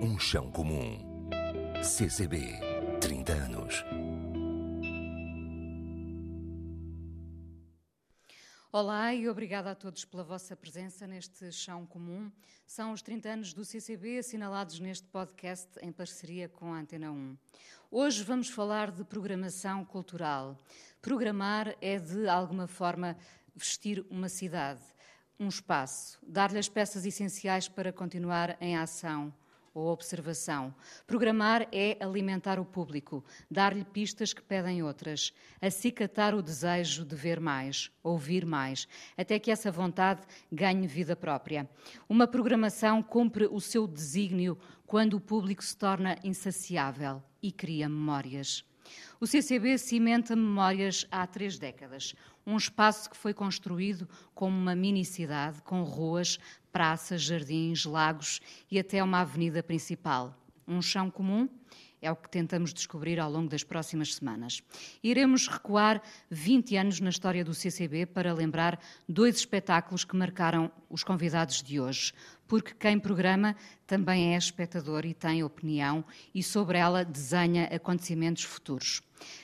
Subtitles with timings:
[0.00, 1.28] Um chão comum.
[1.82, 2.60] CCB,
[3.00, 3.84] 30 anos.
[8.70, 12.30] Olá e obrigada a todos pela vossa presença neste chão comum.
[12.64, 17.36] São os 30 anos do CCB assinalados neste podcast em parceria com a Antena 1.
[17.90, 20.56] Hoje vamos falar de programação cultural.
[21.02, 23.16] Programar é, de alguma forma,
[23.52, 24.82] vestir uma cidade,
[25.40, 29.34] um espaço, dar-lhe as peças essenciais para continuar em ação
[29.78, 30.74] ou observação.
[31.06, 37.40] Programar é alimentar o público, dar-lhe pistas que pedem outras, acicatar o desejo de ver
[37.40, 41.68] mais, ouvir mais, até que essa vontade ganhe vida própria.
[42.08, 48.64] Uma programação cumpre o seu desígnio quando o público se torna insaciável e cria memórias.
[49.20, 52.14] O CCB cimenta memórias há três décadas.
[52.46, 56.38] Um espaço que foi construído como uma mini-cidade, com ruas,
[56.78, 60.32] praças, jardins, lagos e até uma avenida principal.
[60.64, 61.48] Um chão comum
[62.00, 64.62] é o que tentamos descobrir ao longo das próximas semanas.
[65.02, 71.02] Iremos recuar 20 anos na história do CCB para lembrar dois espetáculos que marcaram os
[71.02, 72.12] convidados de hoje,
[72.46, 79.02] porque quem programa também é espectador e tem opinião e sobre ela desenha acontecimentos futuros.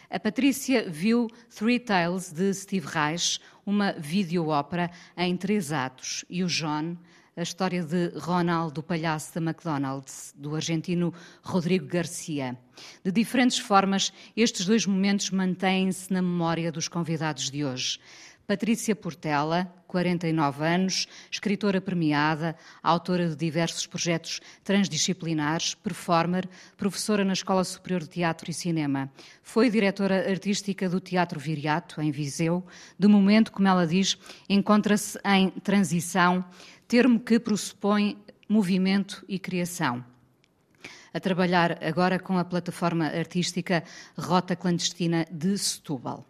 [0.08, 6.46] A Patrícia viu Three Tales de Steve Reich, uma vídeo-ópera em três atos, e o
[6.46, 6.96] John
[7.36, 12.56] a história de Ronald, o palhaço da McDonald's, do argentino Rodrigo Garcia.
[13.02, 17.98] De diferentes formas, estes dois momentos mantêm-se na memória dos convidados de hoje.
[18.46, 26.46] Patrícia Portela, 49 anos, escritora premiada, autora de diversos projetos transdisciplinares, performer,
[26.76, 29.10] professora na Escola Superior de Teatro e Cinema.
[29.42, 32.62] Foi diretora artística do Teatro Viriato, em Viseu.
[32.98, 34.18] De momento, como ela diz,
[34.48, 36.44] encontra-se em transição
[36.86, 38.18] termo que pressupõe
[38.48, 40.04] movimento e criação.
[41.12, 43.84] A trabalhar agora com a plataforma artística
[44.18, 46.26] Rota Clandestina de Setúbal.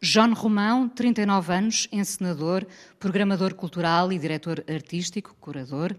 [0.00, 2.66] João Romão, 39 anos, encenador,
[2.98, 5.96] programador cultural e diretor artístico, curador.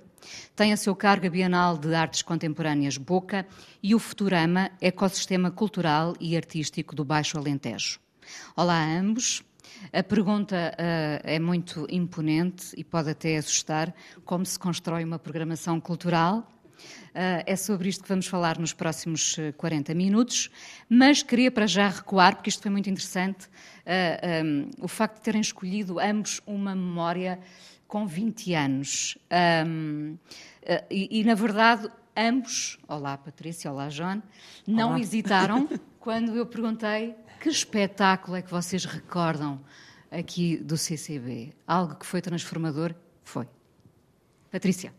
[0.55, 3.47] Tem a seu cargo a Bienal de Artes Contemporâneas Boca
[3.81, 8.00] e o Futurama, ecossistema cultural e artístico do Baixo Alentejo.
[8.55, 9.44] Olá a ambos.
[9.93, 13.93] A pergunta uh, é muito imponente e pode até assustar
[14.23, 16.51] como se constrói uma programação cultural.
[17.15, 20.49] Uh, é sobre isto que vamos falar nos próximos 40 eh, minutos,
[20.89, 25.21] mas queria para já recuar, porque isto foi muito interessante, uh, um, o facto de
[25.21, 27.39] terem escolhido ambos uma memória
[27.87, 29.17] com 20 anos.
[29.65, 30.17] Um,
[30.89, 34.21] e, e, na verdade, ambos, olá Patrícia, olá João,
[34.67, 34.99] não olá.
[34.99, 35.69] hesitaram
[35.99, 39.59] quando eu perguntei que espetáculo é que vocês recordam
[40.12, 41.53] aqui do CCB?
[41.68, 42.94] Algo que foi transformador?
[43.23, 43.47] Foi.
[44.51, 44.94] Patrícia.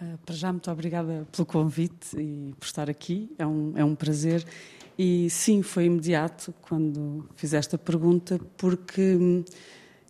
[0.00, 3.34] Uh, para já, muito obrigada pelo convite e por estar aqui.
[3.38, 4.44] É um, é um prazer.
[4.96, 9.44] E sim, foi imediato quando fiz esta pergunta, porque.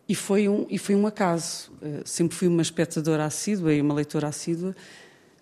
[0.09, 1.71] E foi um, e foi um acaso.
[1.83, 4.75] Uh, sempre fui uma espectadora assídua e uma leitora assídua,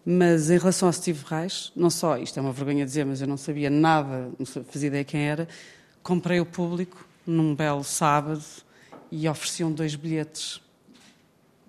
[0.09, 3.27] mas em relação ao Steve Reich, não só, isto é uma vergonha dizer, mas eu
[3.27, 5.49] não sabia nada, não fazia ideia quem era,
[6.01, 8.45] comprei o público num belo sábado
[9.11, 10.61] e ofereciam dois bilhetes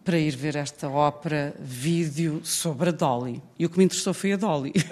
[0.06, 3.42] para ir ver esta ópera vídeo sobre a Dolly.
[3.58, 4.74] E o que me interessou foi a Dolly.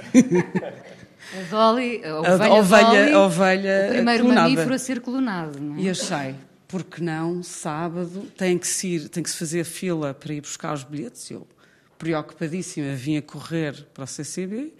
[1.33, 4.41] A Dolly, a ovelha, a ovelha, Dolly, a ovelha o primeiro clonada.
[4.49, 5.59] mamífero a ser clonado.
[5.59, 5.81] Não é?
[5.81, 6.35] E achei,
[6.67, 10.73] porque não, sábado, tem que, se ir, tem que se fazer fila para ir buscar
[10.73, 11.29] os bilhetes.
[11.31, 11.47] Eu,
[11.97, 14.73] preocupadíssima, vim a correr para o CCB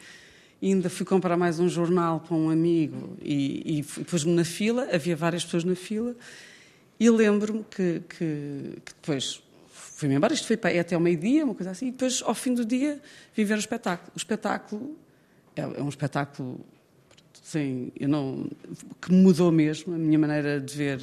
[0.61, 5.15] ainda fui comprar mais um jornal para um amigo e, e pus-me na fila, havia
[5.15, 6.15] várias pessoas na fila,
[6.99, 11.53] e lembro-me que, que, que, depois fui-me embora, isto foi para, até ao meio-dia, uma
[11.53, 13.01] coisa assim, e depois, ao fim do dia,
[13.35, 14.11] vim ver o espetáculo.
[14.15, 14.97] O espetáculo
[15.55, 16.59] é, é um espetáculo
[17.43, 18.49] sim, eu não,
[19.01, 20.99] que mudou mesmo a minha maneira de ver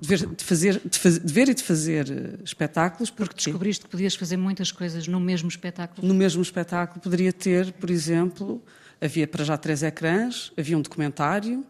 [0.00, 3.10] de ver, de fazer, de, fazer, de ver e de fazer eh, espetáculos.
[3.10, 6.06] Porque, porque descobriste que podias fazer muitas coisas no mesmo espetáculo?
[6.06, 8.62] No mesmo espetáculo poderia ter, por exemplo,
[9.00, 11.64] havia para já três ecrãs, havia um documentário,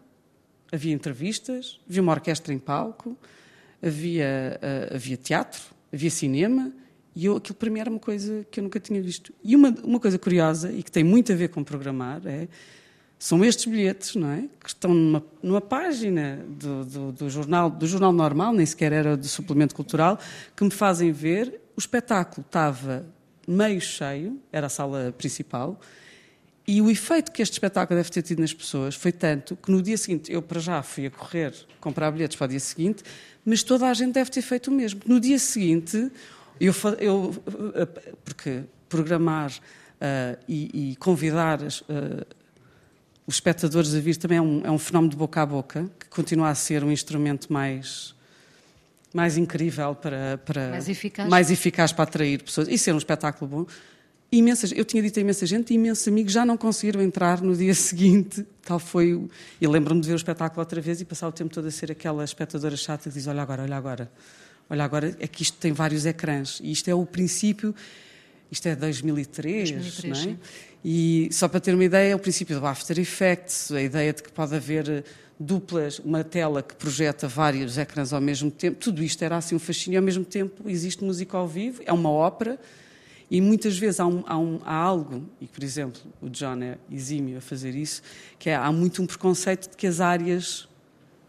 [0.71, 3.17] havia entrevistas, havia uma orquestra em palco,
[3.81, 5.61] havia, uh, havia teatro,
[5.91, 6.71] havia cinema,
[7.13, 9.33] e eu, aquilo para mim era uma coisa que eu nunca tinha visto.
[9.43, 12.47] E uma, uma coisa curiosa, e que tem muito a ver com programar, é
[13.21, 14.45] são estes bilhetes, não é?
[14.59, 19.15] Que estão numa, numa página do, do, do, jornal, do jornal normal, nem sequer era
[19.15, 20.17] do suplemento cultural,
[20.55, 21.61] que me fazem ver.
[21.77, 23.05] O espetáculo estava
[23.47, 25.79] meio cheio, era a sala principal,
[26.67, 29.83] e o efeito que este espetáculo deve ter tido nas pessoas foi tanto que no
[29.83, 33.03] dia seguinte, eu para já fui a correr comprar bilhetes para o dia seguinte,
[33.45, 34.99] mas toda a gente deve ter feito o mesmo.
[35.05, 36.11] No dia seguinte,
[36.59, 37.35] eu, eu
[38.25, 39.53] porque programar
[40.47, 42.40] e, e, convidar uh,
[43.31, 46.09] os espectadores a vir também é um, é um, fenómeno de boca a boca, que
[46.09, 48.13] continua a ser um instrumento mais,
[49.13, 51.29] mais incrível para, para mais, eficaz.
[51.29, 53.65] mais eficaz para atrair pessoas e ser um espetáculo bom.
[54.29, 57.73] Imensas, eu tinha dito a imensa gente imensos amigos já não conseguiram entrar no dia
[57.75, 58.45] seguinte.
[58.63, 59.29] Tal foi o.
[59.61, 61.89] E lembro-me de ver o espetáculo outra vez e passar o tempo todo a ser
[61.89, 64.11] aquela espectadora chata que diz: Olha agora, olha agora,
[64.69, 66.59] olha agora, é que isto tem vários ecrãs.
[66.61, 67.73] E isto é o princípio.
[68.51, 70.35] Isto é 2003, 2003 não é?
[70.35, 70.39] Sim.
[70.83, 74.31] E só para ter uma ideia, o princípio do After Effects, a ideia de que
[74.31, 75.03] pode haver eh,
[75.39, 79.59] duplas, uma tela que projeta vários ecrãs ao mesmo tempo, tudo isto era assim um
[79.59, 79.99] fascínio.
[79.99, 82.59] Ao mesmo tempo, existe música ao vivo, é uma ópera
[83.31, 86.77] e muitas vezes há, um, há, um, há, algo, e por exemplo o John é
[86.91, 88.01] exímio a fazer isso,
[88.37, 90.67] que é, há muito um preconceito de que as áreas,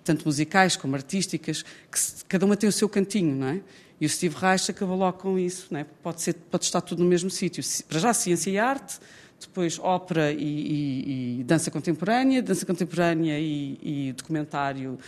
[0.02, 3.60] tanto musicais como artísticas, que se, cada uma tem o seu cantinho, não é?
[4.00, 5.86] E o Steve Reich acabou logo com isso, não é?
[6.02, 7.62] Pode, ser, pode estar tudo no mesmo sítio.
[7.88, 8.98] Para já, ciência e arte,
[9.42, 14.98] depois ópera e, e, e dança contemporânea, dança contemporânea e, e documentário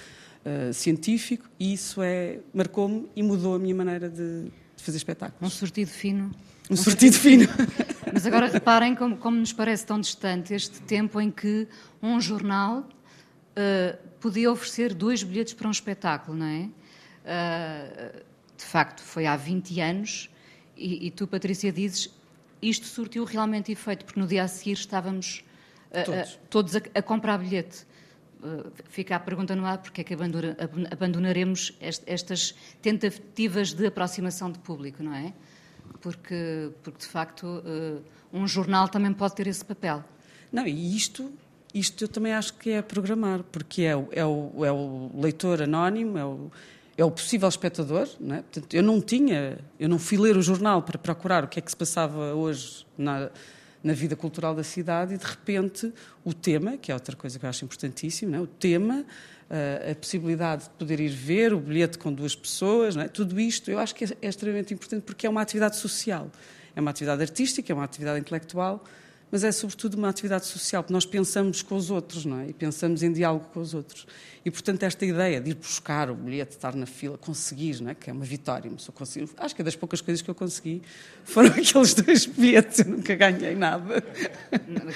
[0.44, 4.44] uh, científico, e isso é, marcou-me e mudou a minha maneira de,
[4.76, 5.40] de fazer espetáculos.
[5.42, 6.30] Um sortido fino
[6.70, 7.46] um sortido fino.
[8.12, 11.68] Mas agora reparem como, como, nos parece tão distante este tempo em que
[12.02, 16.68] um jornal uh, podia oferecer dois bilhetes para um espetáculo, não é?
[17.24, 18.22] Uh,
[18.56, 20.30] de facto, foi há 20 anos
[20.76, 22.10] e, e, tu, Patrícia, dizes
[22.68, 25.44] isto surtiu realmente efeito, porque no dia a seguir estávamos
[25.90, 27.86] uh, todos, todos a, a, comprar bilhete.
[28.90, 30.14] Fica a pergunta no ar, porque é que
[30.90, 35.32] abandonaremos estas tentativas de aproximação de público, não é?
[36.04, 37.62] porque, porque de facto
[38.30, 40.04] um jornal também pode ter esse papel.
[40.52, 41.32] Não, e isto,
[41.72, 45.62] isto eu também acho que é programar, porque é o, é o, é o leitor
[45.62, 46.52] anónimo, é o,
[46.96, 48.08] é o possível espectador.
[48.20, 48.42] Não é?
[48.42, 51.62] Portanto, eu não tinha, eu não fui ler o jornal para procurar o que é
[51.62, 53.30] que se passava hoje na,
[53.82, 55.92] na vida cultural da cidade e de repente
[56.24, 58.40] o tema, que é outra coisa que eu acho importantíssimo, é?
[58.40, 59.04] o tema
[59.90, 63.08] a possibilidade de poder ir ver o bilhete com duas pessoas, é?
[63.08, 66.30] tudo isto eu acho que é, é extremamente importante porque é uma atividade social,
[66.74, 68.82] é uma atividade artística, é uma atividade intelectual,
[69.30, 72.48] mas é sobretudo uma atividade social, porque nós pensamos com os outros, não é?
[72.48, 74.06] E pensamos em diálogo com os outros.
[74.44, 77.90] E, portanto, esta ideia de ir buscar o bilhete, de estar na fila, conseguir, não
[77.90, 77.94] é?
[77.94, 80.34] Que é uma vitória, mas eu consegui, acho que é das poucas coisas que eu
[80.34, 80.82] consegui
[81.24, 84.04] foram aqueles dois bilhetes, eu nunca ganhei nada.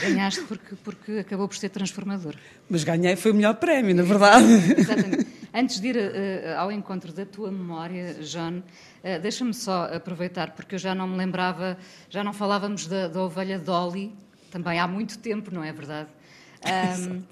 [0.03, 2.35] Ganhaste porque, porque acabou por ser transformador.
[2.69, 4.47] Mas ganhei, foi o melhor prémio, na verdade.
[4.77, 5.38] Exatamente.
[5.53, 10.75] Antes de ir uh, ao encontro da tua memória, John, uh, deixa-me só aproveitar, porque
[10.75, 11.79] eu já não me lembrava,
[12.11, 14.15] já não falávamos da, da ovelha Dolly,
[14.51, 16.09] também há muito tempo, não é verdade?
[17.01, 17.23] Um,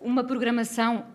[0.00, 1.06] uma programação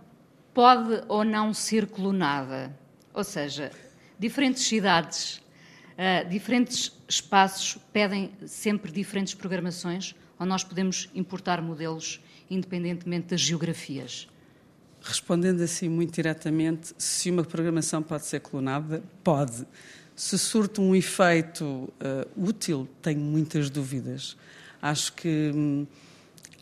[0.54, 2.76] pode ou não ser clonada,
[3.14, 3.72] ou seja,
[4.18, 13.28] diferentes cidades, uh, diferentes espaços pedem sempre diferentes programações, ou nós podemos importar modelos independentemente
[13.28, 14.28] das geografias?
[15.10, 19.66] Respondendo assim muito diretamente, se uma programação pode ser clonada, pode.
[20.16, 21.92] Se surte um efeito uh,
[22.38, 24.38] útil, tenho muitas dúvidas.
[24.80, 25.88] Acho que, hum,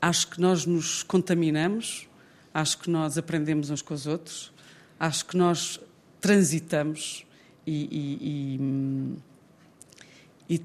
[0.02, 2.08] acho que nós nos contaminamos,
[2.54, 4.54] acho que nós aprendemos uns com os outros,
[4.98, 5.78] acho que nós
[6.22, 7.26] transitamos
[7.66, 9.16] e, e, e, hum,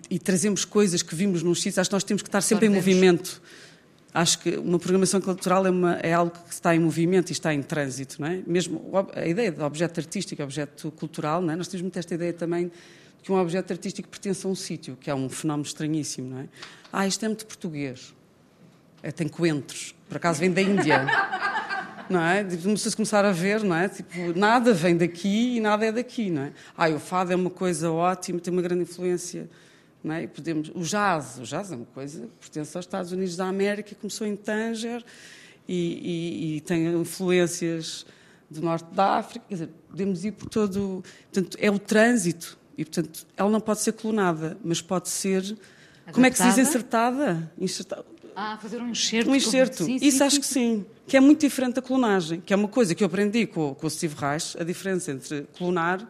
[0.08, 1.78] e trazemos coisas que vimos nos sítios.
[1.78, 3.42] Acho que nós temos que estar sempre em movimento.
[4.14, 7.54] Acho que uma programação cultural é, uma, é, algo que está em movimento e está
[7.54, 8.42] em trânsito, não é?
[8.46, 8.82] Mesmo
[9.14, 11.56] a ideia de objeto artístico, objeto cultural, não é?
[11.56, 12.72] Nós temos muito esta ideia também de
[13.22, 16.48] que um objeto artístico pertence a um sítio, que é um fenómeno estranhíssimo, não é?
[16.92, 18.14] Ah, isto é muito português.
[19.02, 19.94] É, tem coentros.
[20.08, 21.06] Por acaso vem da Índia.
[22.10, 22.44] não é?
[22.44, 23.88] Tipo, se começar a ver, não é?
[23.88, 26.52] Tipo, nada vem daqui e nada é daqui, não é?
[26.76, 29.48] Ah, o fado é uma coisa ótima, tem uma grande influência,
[30.02, 30.26] não é?
[30.26, 33.94] Podemos, o jazz, o jazz é uma coisa que pertence aos Estados Unidos da América,
[33.94, 35.04] começou em Tanger
[35.68, 38.04] e, e, e tem influências
[38.50, 42.84] do norte da África, quer dizer, podemos ir por todo, portanto, é o trânsito e,
[42.84, 45.56] portanto, ela não pode ser clonada, mas pode ser
[46.02, 46.12] Adaptada?
[46.12, 47.52] Como é que se diz insertada?
[47.58, 48.04] insertada?
[48.34, 49.30] Ah, fazer um enxerto.
[49.30, 49.84] Um enxerto.
[49.84, 50.40] Sim, Isso sim, acho sim.
[50.40, 50.86] que sim.
[51.06, 53.86] Que é muito diferente da clonagem, que é uma coisa que eu aprendi com, com
[53.86, 56.06] o Steve Reich, a diferença entre clonar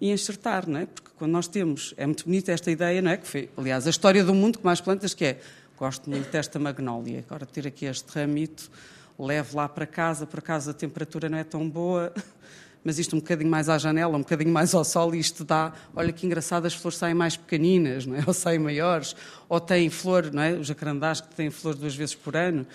[0.00, 0.86] e enxertar, não é?
[0.86, 3.16] Porque quando nós temos, é muito bonita esta ideia, não é?
[3.16, 5.40] Que foi, aliás, a história do mundo com mais plantas, que é,
[5.78, 8.70] gosto muito desta magnólia, agora ter aqui este ramito,
[9.18, 12.12] levo lá para casa, por acaso a temperatura não é tão boa,
[12.82, 15.72] mas isto um bocadinho mais à janela, um bocadinho mais ao sol, e isto dá,
[15.94, 18.22] olha que engraçado, as flores saem mais pequeninas, não é?
[18.26, 19.14] ou saem maiores,
[19.48, 20.52] ou têm flor, não é?
[20.54, 22.66] os jacarandás que têm flor duas vezes por ano.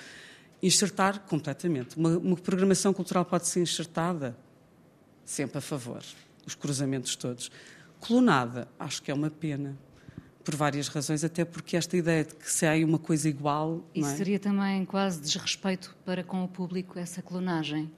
[0.61, 1.95] Enxertar completamente.
[1.95, 4.35] Uma, uma programação cultural pode ser enxertada,
[5.23, 6.03] sempre a favor,
[6.45, 7.49] os cruzamentos todos.
[8.01, 9.77] Clonada, acho que é uma pena.
[10.43, 13.83] por várias razões, até porque esta ideia de que se há uma coisa igual.
[13.93, 14.15] Isso é?
[14.15, 17.91] seria também quase desrespeito para com o público, essa clonagem.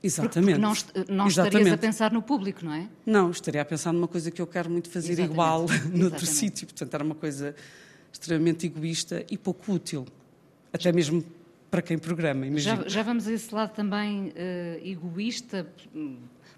[0.00, 0.60] Exatamente.
[0.60, 1.56] Porque, não, não Exatamente.
[1.56, 2.86] estarias a pensar no público, não é?
[3.06, 5.32] Não, estaria a pensar numa coisa que eu quero muito fazer Exatamente.
[5.32, 6.26] igual noutro Exatamente.
[6.26, 6.66] sítio.
[6.66, 7.56] Portanto, era uma coisa
[8.12, 10.06] extremamente egoísta e pouco útil.
[10.72, 11.24] Até mesmo
[11.70, 12.82] para quem programa, imagina.
[12.82, 15.66] Já, já vamos a esse lado também eh, egoísta,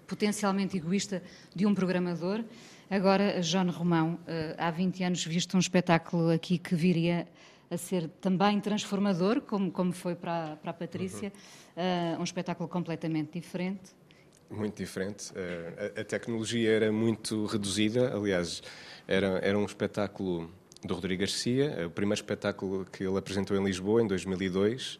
[0.07, 1.21] potencialmente egoísta,
[1.55, 2.43] de um programador.
[2.89, 7.27] Agora, João Romão, eh, há 20 anos viste um espetáculo aqui que viria
[7.69, 11.33] a ser também transformador, como, como foi para, a- para a Patrícia,
[11.75, 13.91] eh, um espetáculo completamente diferente.
[14.49, 15.33] Muito diferente.
[15.35, 18.63] Eh, a, a tecnologia era muito reduzida, aliás,
[19.05, 20.49] era, era um espetáculo
[20.81, 24.97] do Rodrigo Garcia, o primeiro espetáculo que ele apresentou em Lisboa, em 2002.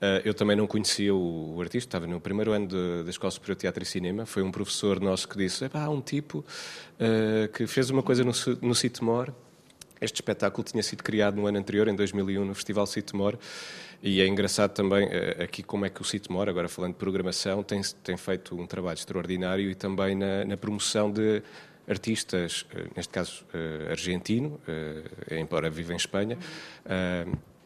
[0.00, 2.68] Eh, Eu também não conhecia o, artista, estava no primeiro ano
[3.04, 4.24] da Escola Superior de Teatro e Cinema.
[4.24, 6.44] Foi um professor nosso que disse: "Epá, há um tipo
[6.98, 8.74] eh, que fez uma coisa no, no.
[10.00, 13.36] Este espetáculo tinha sido criado no ano anterior, em 2001, no Festival Citemor.
[14.02, 17.62] E é engraçado também eh, aqui como é que o Citemor, agora falando de programação,
[17.62, 21.42] tem, tem feito um trabalho extraordinário e também na, na promoção de
[21.86, 22.64] artistas,
[22.94, 23.44] neste caso
[23.90, 24.60] argentino,
[25.28, 26.38] embora viva em Espanha,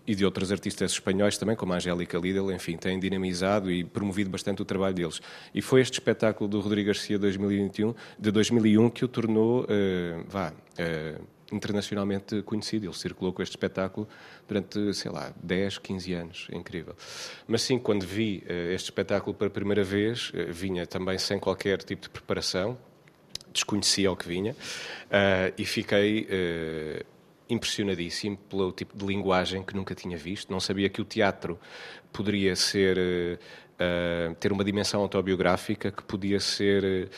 [0.06, 4.30] e de outros artistas espanhóis também, como a Angélica Lidl, enfim, têm dinamizado e promovido
[4.30, 5.20] bastante o trabalho deles.
[5.54, 10.52] E foi este espetáculo do Rodrigo Garcia 2021, de 2001 que o tornou, eh, vá,
[10.76, 11.18] eh,
[11.50, 12.86] internacionalmente conhecido.
[12.86, 14.06] Ele circulou com este espetáculo
[14.46, 16.48] durante, sei lá, 10, 15 anos.
[16.50, 16.94] É incrível.
[17.46, 22.02] Mas sim, quando vi eh, este espetáculo pela primeira vez, vinha também sem qualquer tipo
[22.02, 22.76] de preparação,
[23.52, 24.56] desconhecia o que vinha,
[25.56, 26.26] e fiquei
[27.48, 30.50] impressionadíssimo pelo tipo de linguagem que nunca tinha visto.
[30.50, 31.58] Não sabia que o teatro
[32.12, 33.38] poderia ser
[33.78, 37.10] ah, ter uma dimensão autobiográfica, que podia ser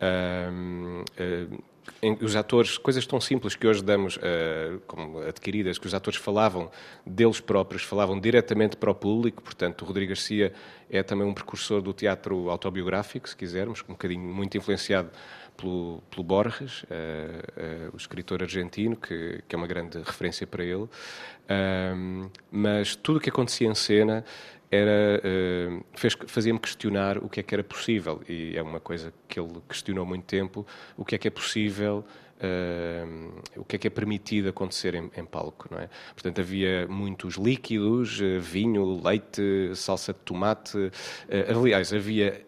[0.00, 1.46] eh,
[2.02, 6.18] em- os atores, coisas tão simples que hoje damos eh, como adquiridas, que os atores
[6.18, 6.70] falavam
[7.06, 10.52] deles próprios, falavam diretamente para o público, portanto o Rodrigo Garcia
[10.90, 15.10] é também um precursor do teatro autobiográfico, se quisermos, um bocadinho muito influenciado
[15.56, 20.64] pelo, pelo Borges, eh, eh, o escritor argentino, que, que é uma grande referência para
[20.64, 20.88] ele.
[22.50, 24.24] Mas tudo o que acontecia em cena
[24.70, 25.20] era
[25.94, 29.60] fez- fazia-me questionar o que é que era possível e é uma coisa que ele
[29.68, 32.04] questionou muito tempo o que é que é possível
[32.40, 33.04] eh,
[33.56, 37.34] o que é que é permitido acontecer em, em palco não é portanto havia muitos
[37.36, 40.90] líquidos eh, vinho leite salsa de tomate
[41.28, 42.44] eh, aliás havia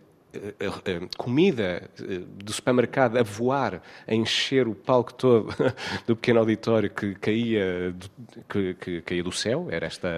[1.16, 5.48] comida eh, do supermercado a voar, a encher o palco todo
[6.06, 8.08] do pequeno auditório que caía do,
[8.48, 10.08] que, que caía do céu, era esta,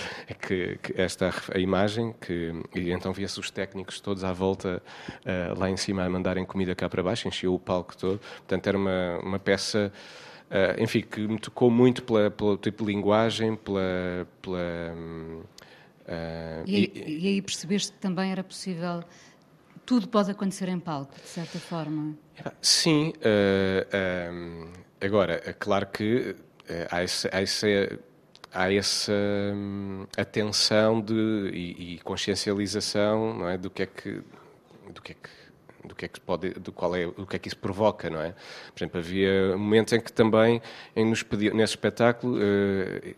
[0.46, 4.82] que, que esta a imagem, que, e então via-se os técnicos todos à volta
[5.24, 8.18] eh, lá em cima a mandarem comida cá para baixo, encheu o palco todo.
[8.18, 9.92] Portanto, era uma, uma peça.
[10.50, 14.26] eh, enfim, que me tocou muito pela, pelo tipo de linguagem, pela.
[14.40, 14.94] pela
[16.06, 19.02] eh, E, aí- e aí percebeste que também era possível,
[19.86, 22.16] tudo pode acontecer em palco, de certa forma.
[22.60, 26.34] Sim, eh, ehm, agora, é claro que
[26.68, 29.12] eh, há, há, há essa
[29.54, 31.14] hum, atenção de,
[31.52, 34.22] e, e consciencialização não é, do que é que
[34.92, 35.30] do que é que
[35.86, 38.20] do que é que pode do qual é o que é que isso provoca não
[38.20, 38.32] é
[38.72, 40.60] por exemplo havia momentos em que também
[40.96, 43.14] em nos nesse espetáculo eh,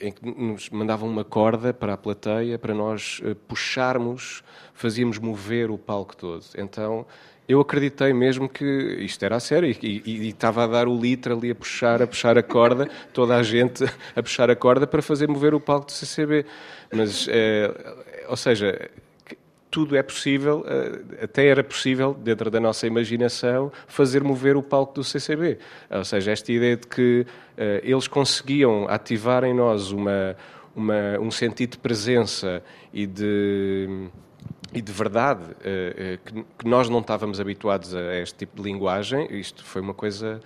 [0.00, 4.42] em que nos mandavam uma corda para a plateia para nós eh, puxarmos,
[4.74, 6.44] fazíamos mover o palco todo.
[6.56, 7.04] Então
[7.48, 8.64] eu acreditei mesmo que
[9.00, 12.02] isto era a sério e, e- e estava a dar o litro ali a puxar,
[12.02, 15.60] a puxar a corda, toda a gente a puxar a corda para fazer mover o
[15.60, 16.44] palco do CCB.
[16.92, 17.72] Mas, eh,
[18.28, 18.90] ou seja,
[19.70, 24.94] tudo é possível, eh, até era possível, dentro da nossa imaginação, fazer mover o palco
[24.94, 25.58] do CCB.
[25.90, 30.36] Ou seja, esta ideia de que eh, eles conseguiam ativar em nós uma,
[30.74, 34.08] uma- um sentido de presença e de,
[34.72, 39.26] e de verdade eh, eh, que, nós não estávamos habituados a este tipo de linguagem,
[39.30, 40.40] isto foi uma coisa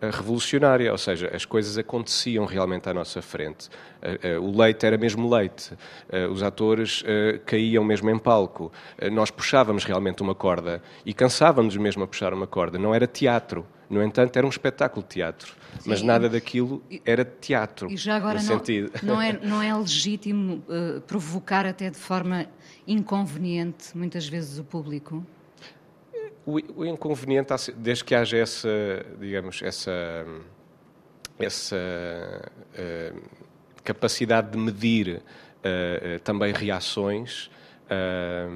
[0.00, 3.68] eh, revolucionária, ou seja, as coisas aconteciam realmente à nossa frente.
[4.40, 5.72] O leite era mesmo leite,
[6.30, 7.02] os atores
[7.44, 8.70] caíam mesmo em palco,
[9.10, 13.66] nós puxávamos realmente uma corda e cansávamos mesmo a puxar uma corda, não era teatro.
[13.90, 15.54] No entanto, era um espetáculo de teatro,
[15.86, 16.06] mas Sim.
[16.06, 17.90] nada daquilo era teatro.
[17.90, 18.62] E já agora não,
[19.02, 22.46] não, é, não é legítimo eh, provocar até de forma
[22.86, 25.24] inconveniente, muitas vezes, o público?
[26.46, 28.68] O, o inconveniente, desde que haja essa,
[29.20, 30.24] digamos, essa,
[31.38, 31.76] essa
[32.74, 33.12] eh,
[33.84, 35.22] capacidade de medir
[35.62, 37.50] eh, também reações,
[37.90, 38.46] eh,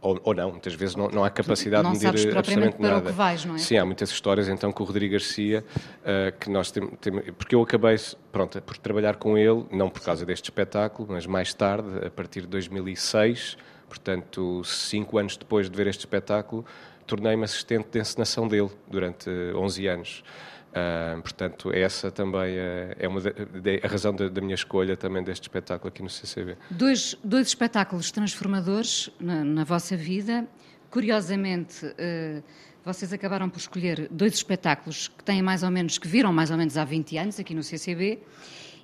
[0.00, 2.88] ou, ou, não, muitas vezes não, não há capacidade não de medir sabes absolutamente para
[2.88, 3.08] nada.
[3.08, 3.58] O que vais, não é?
[3.58, 5.64] Sim, há muitas histórias então com o Rodrigo Garcia
[6.02, 7.96] uh, que nós temos, tem, porque eu acabei
[8.30, 12.42] pronto, por trabalhar com ele, não por causa deste espetáculo, mas mais tarde, a partir
[12.42, 13.56] de 2006,
[13.88, 16.64] portanto, cinco anos depois de ver este espetáculo,
[17.06, 20.24] tornei-me assistente de encenação dele durante 11 anos.
[20.68, 24.96] Uh, portanto, essa também é, é uma de, de, a razão da, da, minha escolha
[24.98, 26.58] também deste espetáculo aqui no CCB.
[26.70, 30.46] Dois, dois espetáculos transformadores na, na vossa vida.
[30.90, 32.42] Curiosamente, uh,
[32.84, 36.58] vocês acabaram por escolher dois espetáculos que têm mais ou menos, que viram mais ou
[36.58, 38.18] menos há 20 anos aqui no CCB.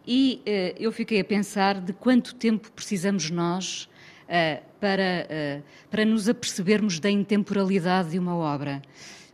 [0.06, 3.90] E uh, eu fiquei a pensar de quanto tempo precisamos nós
[4.80, 8.82] para, para nos apercebermos da intemporalidade de uma obra.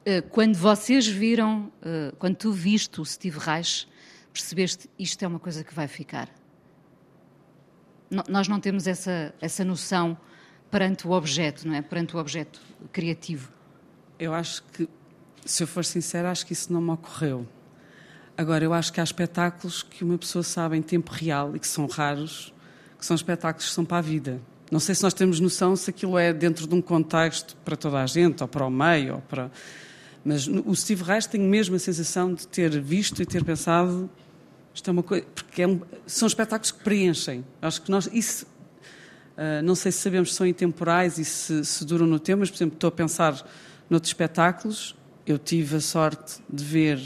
[0.04, 3.86] Eh, quando vocês viram, eh, quando tu viste o Steve Reich,
[4.32, 6.28] percebeste isto é uma coisa que vai ficar?
[8.28, 10.18] Nós não temos essa, essa noção
[10.70, 11.82] perante o objeto, não é?
[11.82, 12.60] Perante o objeto
[12.92, 13.52] criativo.
[14.18, 14.88] Eu acho que,
[15.44, 17.46] se eu for sincera, acho que isso não me ocorreu.
[18.36, 21.68] Agora, eu acho que há espetáculos que uma pessoa sabe em tempo real e que
[21.68, 22.52] são raros,
[22.98, 24.40] que são espetáculos que são para a vida.
[24.70, 28.02] Não sei se nós temos noção se aquilo é dentro de um contexto para toda
[28.02, 29.50] a gente, ou para o meio, ou para
[30.22, 34.10] mas o Steve Reich tenho mesmo a sensação de ter visto e ter pensado
[34.74, 37.44] isto é uma coisa porque é um, são espetáculos que preenchem.
[37.60, 38.46] Acho que nós isso
[39.36, 42.50] uh, não sei se sabemos se são intemporais e se, se, duram no tempo, mas
[42.50, 43.46] por exemplo estou a pensar
[43.88, 44.94] noutros espetáculos.
[45.26, 46.98] Eu tive a sorte de ver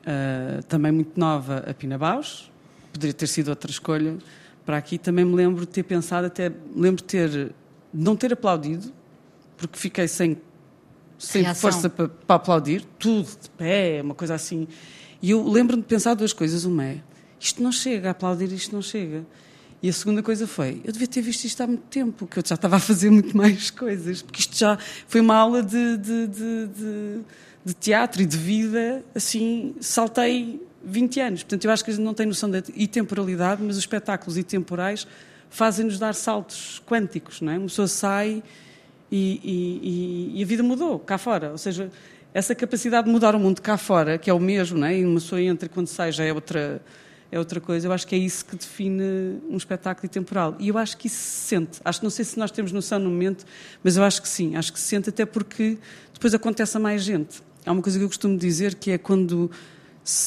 [0.00, 2.50] uh, também muito nova a Pina Baus,
[2.92, 4.16] poderia ter sido outra escolha
[4.64, 4.98] para aqui.
[4.98, 7.52] Também me lembro de ter pensado até lembro de ter de
[7.92, 8.92] não ter aplaudido
[9.56, 10.36] porque fiquei sem
[11.18, 11.70] sem Reação.
[11.70, 14.66] força para, para, aplaudir, tudo de pé, uma coisa assim.
[15.22, 16.64] E eu lembro-me de pensar duas coisas.
[16.64, 17.02] Uma é,
[17.38, 19.24] isto não chega, aplaudir isto não chega.
[19.82, 22.42] E a segunda coisa foi, eu devia ter visto isto há muito tempo, que eu
[22.44, 26.26] já estava a fazer muito mais coisas, porque isto já foi uma aula de, de,
[26.26, 27.20] de, de,
[27.66, 31.42] de teatro e de vida, assim, saltei 20 anos.
[31.42, 35.06] Portanto, eu acho que a gente não tem noção da temporalidade, mas os espetáculos temporais
[35.50, 37.58] fazem-nos dar saltos quânticos, não é?
[37.58, 38.42] Uma pessoa sai
[39.10, 41.52] e, e, e, a vida mudou cá fora.
[41.52, 41.90] Ou seja,
[42.32, 44.98] essa capacidade de mudar o mundo cá fora, que é o mesmo, não é?
[44.98, 46.82] e uma pessoa entra e quando sai já é outra,
[47.30, 50.56] é outra coisa, eu acho que é isso que define um espetáculo temporal.
[50.58, 51.80] E eu acho que isso se sente.
[51.84, 53.44] Acho que não sei se nós temos noção no momento,
[53.84, 54.56] mas eu acho que sim.
[54.56, 55.78] Acho que se sente até porque
[56.12, 57.40] depois acontece a mais gente.
[57.64, 59.48] Há uma coisa que eu costumo dizer que é quando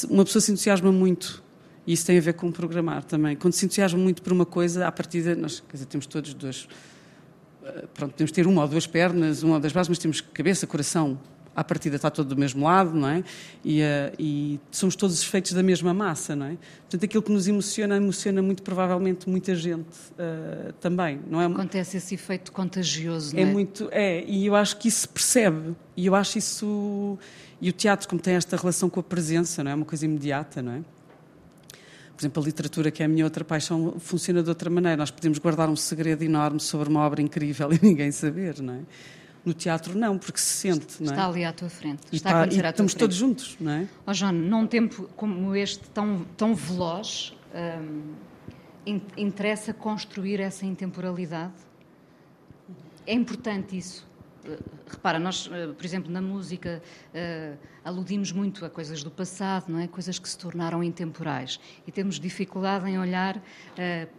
[0.10, 1.44] uma pessoa se entusiasma muito
[1.86, 3.36] e isso tem a ver com programar também.
[3.36, 6.68] Quando se entusiasma muito por uma coisa, à partida, nós quer dizer, temos todos dois
[7.94, 11.20] pronto, podemos ter uma ou duas pernas, uma ou duas bases, mas temos cabeça, coração,
[11.58, 13.24] à partida está todo do mesmo lado, não é?
[13.66, 16.58] E, uh, e, somos todos feitos da mesma massa, não é?
[16.82, 21.48] Portanto, aquilo que nos emociona, emociona muito provavelmente muita gente uh, também, não é?
[21.48, 23.44] Acontece esse efeito contagioso, não é?
[23.44, 27.18] É muito, é, e eu acho que isso se percebe, e eu acho isso...
[27.60, 29.74] E o teatro, como tem esta relação com a presença, não é?
[29.74, 30.82] Uma coisa imediata, não é?
[32.16, 34.98] por exemplo, a literatura, que é a minha outra paixão, funciona de outra maneira.
[34.98, 38.80] Nós podemos guardar um segredo enorme sobre uma obra incrível e ninguém saber, não é?
[39.48, 41.14] No teatro não, porque se sente, não é?
[41.14, 42.02] Está ali à tua frente.
[42.12, 43.00] Está, está a acontecer à tua estamos frente.
[43.00, 43.88] todos juntos, não é?
[44.06, 48.14] Oh, João, num tempo como este, tão, tão veloz, hum,
[49.16, 51.54] interessa construir essa intemporalidade?
[53.06, 54.06] É importante isso?
[54.44, 56.84] Eh, repara, nós, eh, por exemplo, na música
[57.14, 59.88] uh, aludimos muito a coisas do passado, não é?
[59.88, 61.58] Coisas que se tornaram intemporais
[61.88, 63.42] e temos dificuldade em olhar uh,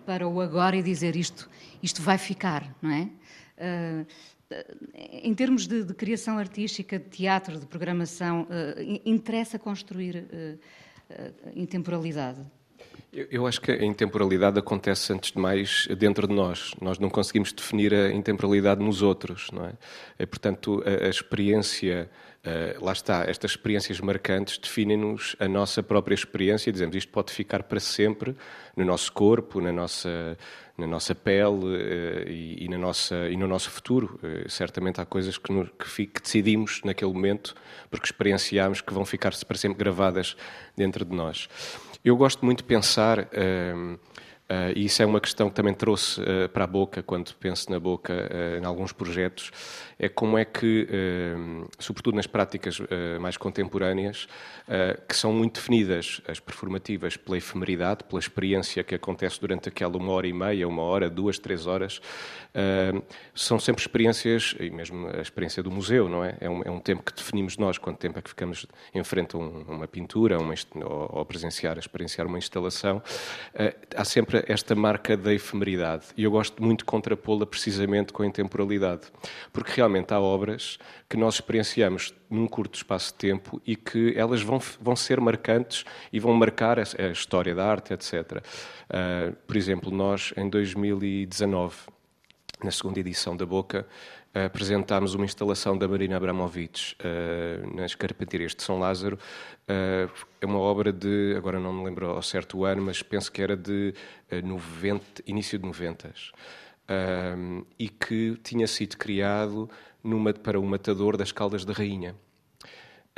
[0.07, 1.51] para o agora e dizer isto,
[1.83, 3.11] isto vai ficar, não é?
[3.59, 4.07] Uh,
[4.95, 8.47] em termos de, de, criação artística, de teatro, de programação,
[9.05, 10.27] interessa construir
[11.55, 12.41] intemporalidade?
[13.13, 16.73] Eu acho que a intemporalidade acontece, antes de mais, dentro de nós.
[16.81, 19.73] Nós não conseguimos definir a intemporalidade nos outros, não é?
[20.19, 22.11] E, portanto, a, a experiência,
[22.45, 26.73] uh, lá está, estas experiências marcantes definem-nos a nossa própria experiência.
[26.73, 28.37] Dizemos isto pode ficar para sempre
[28.77, 30.37] no nosso corpo, na nossa,
[30.77, 34.19] na nossa pele uh, e, e, na nossa, e no nosso futuro.
[34.23, 37.55] Uh, certamente há coisas que, no, que, que, decidimos naquele momento,
[37.91, 40.37] porque experienciámos, que vão ficar para sempre gravadas
[40.77, 41.49] dentro de nós.
[42.05, 43.99] Eu gosto muito de pensar, uh,
[44.75, 47.79] e isso é uma questão que também trouxe uh, para a Boca, quando penso na
[47.79, 49.51] Boca, uh, em alguns projetos,
[49.99, 50.87] é como é que,
[51.79, 52.81] sobretudo nas práticas
[53.21, 54.29] mais contemporâneas,
[55.09, 60.13] que são muito definidas, as performativas, pela efemeridade, pela experiência que acontece durante aquela uma
[60.13, 62.01] hora e meia, uma hora, duas, três horas,
[63.35, 66.37] são sempre experiências, e mesmo a experiência do museu, não é?
[66.41, 69.35] É um, é um tempo que definimos nós, quanto tempo é que ficamos em frente
[69.35, 73.03] a um, uma pintura, uma, ou, ou presenciar, experienciar uma instalação.
[73.97, 76.07] há sempre esta marca da efemeridade.
[76.17, 79.03] E eu gosto muito de contrapô-la precisamente com a intemporalidade.
[79.53, 84.43] Porque realmente há obras que nós experienciamos num curto espaço de tempo e que elas
[84.43, 88.43] vão, vão ser marcantes e vão marcar a, a história da arte, etc.
[88.89, 91.77] Uh, por exemplo, nós, em 2019,
[92.63, 93.87] na segunda edição da Boca,
[94.35, 99.19] apresentámos uma instalação da Marina Abramovic uh, nas Carpinteiras de São Lázaro.
[99.69, 103.31] Uh, é uma obra de, agora não me lembro ao certo o ano, mas penso
[103.33, 103.95] que era de
[104.33, 106.09] uh, 90, início de 90
[107.79, 109.69] e que tinha sido criado
[110.03, 112.15] numa, para o matador das Caldas da Rainha.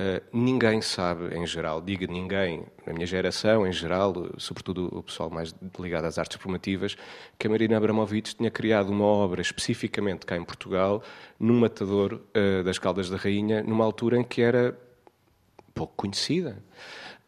[0.01, 5.29] Uh, ninguém sabe, em geral, diga ninguém, na minha geração, em geral, sobretudo o pessoal
[5.29, 6.97] mais ligado às artes formativas,
[7.39, 11.03] que a Marina Abramovic tinha criado uma obra especificamente cá em Portugal,
[11.39, 14.75] num matador uh, das Caldas da Rainha, numa altura em que era
[15.75, 16.65] pouco conhecida.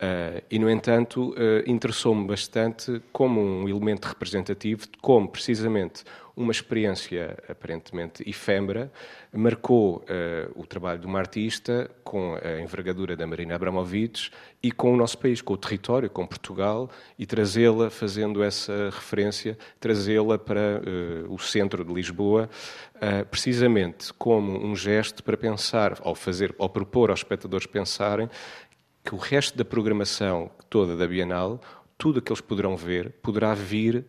[0.03, 6.03] Uh, e, no entanto, uh, interessou-me bastante como um elemento representativo como, precisamente,
[6.35, 8.91] uma experiência aparentemente efêmera
[9.33, 14.93] marcou uh, o trabalho de uma artista com a envergadura da Marina Abramovic e com
[14.93, 20.81] o nosso país, com o território, com Portugal, e trazê-la, fazendo essa referência, trazê-la para
[21.29, 22.49] o centro de Lisboa,
[23.29, 28.31] precisamente como um gesto para pensar, ao fazer, ao propor aos espectadores pensarem
[29.05, 31.61] que o resto da programação toda da Bienal,
[31.99, 34.05] tudo o que eles poderão ver, poderá vir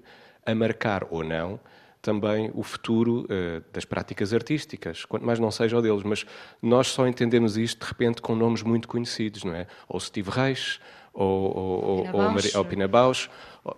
[0.46, 1.60] a marcar ou não
[2.02, 6.04] também o futuro uh, das práticas artísticas, quanto mais não seja o deles.
[6.04, 6.26] Mas
[6.62, 9.68] nós só entendemos isto, de repente, com nomes muito conhecidos, não é?
[9.88, 10.82] Ou Steve Reich,
[11.14, 13.30] ou, ou, ou, ou Pina Bausch,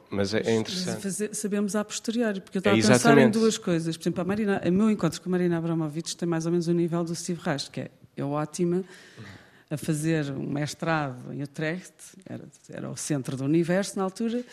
[0.09, 1.01] mas é, é interessante.
[1.01, 3.95] Fazer, sabemos a posteriori, porque eu estava é, a pensar em duas coisas.
[3.95, 6.67] Por exemplo, a Marina, o meu encontro com a Marina Abramovic tem mais ou menos
[6.67, 8.83] o nível do Steve Reich, que é, é ótima,
[9.69, 11.93] a fazer um mestrado em Utrecht,
[12.25, 14.43] era, era o centro do universo na altura,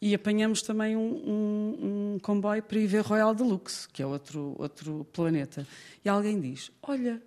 [0.00, 4.54] e apanhamos também um, um, um, comboio para ir ver Royal Deluxe, que é outro,
[4.58, 5.66] outro planeta.
[6.04, 7.22] E alguém diz: Olha,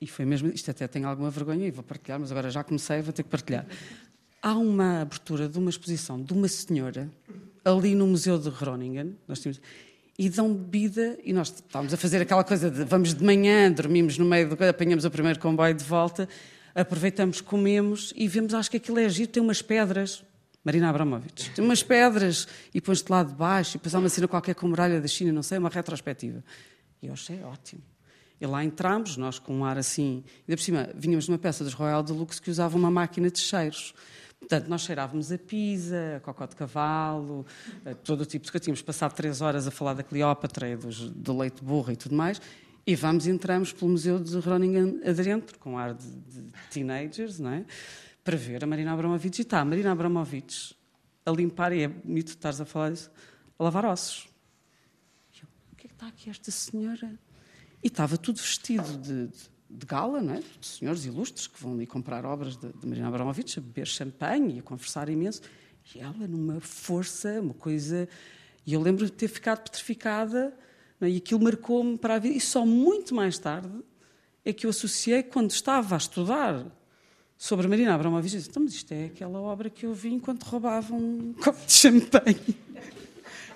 [0.00, 3.02] e foi mesmo, isto até tenho alguma vergonha e vou partilhar, mas agora já comecei,
[3.02, 3.66] vou ter que partilhar.
[4.42, 7.10] Há uma abertura de uma exposição de uma senhora
[7.64, 9.60] ali no Museu de Groningen, nós tínhamos,
[10.18, 14.16] e dão bebida, e nós estávamos a fazer aquela coisa de vamos de manhã, dormimos
[14.16, 16.28] no meio do apanhamos o primeiro comboio de volta,
[16.74, 20.24] aproveitamos, comemos e vemos, acho que aquilo é giro, tem umas pedras,
[20.64, 24.26] Marina Abramovic, tem umas pedras e pões-te lá de baixo e depois há uma cena
[24.26, 26.42] qualquer com muralha da China, não sei, uma retrospectiva.
[27.02, 27.82] E eu achei ótimo.
[28.40, 31.72] E lá entramos, nós com um ar assim, e por cima vinhamos numa peça dos
[31.72, 33.94] Royal Deluxe que usava uma máquina de cheiros.
[34.38, 37.44] Portanto, nós cheirávamos a pizza, a cocó de cavalo,
[38.04, 38.62] todo o tipo coisa.
[38.62, 41.96] Tínhamos passado três horas a falar da Cleópatra e dos, do leite de burro e
[41.96, 42.40] tudo mais.
[42.86, 47.50] E vamos e entramos pelo Museu de Groningen adentro, com ar de, de teenagers, não
[47.50, 47.64] é?
[48.22, 49.38] Para ver a Marina Abramovic.
[49.38, 50.76] E está a Marina Abramovic
[51.24, 53.10] a limpar, e é bonito estares a falar disso,
[53.58, 54.28] a lavar ossos.
[55.42, 57.18] Eu, o que é que está aqui esta senhora?
[57.82, 60.42] E estava tudo vestido de, de de gala, não é?
[60.60, 64.56] de senhores ilustres que vão ali comprar obras de, de Marina Abramovic, a beber champanhe
[64.56, 65.42] e a conversar imenso.
[65.94, 68.08] E ela, numa força, uma coisa.
[68.66, 70.52] E eu lembro de ter ficado petrificada,
[71.00, 71.08] é?
[71.08, 72.36] e aquilo marcou-me para a vida.
[72.36, 73.70] E só muito mais tarde
[74.44, 76.64] é que eu associei, quando estava a estudar
[77.36, 80.98] sobre Marina Abramovic, disse: então, mas isto é aquela obra que eu vi enquanto roubavam
[80.98, 82.56] um copo de champanhe.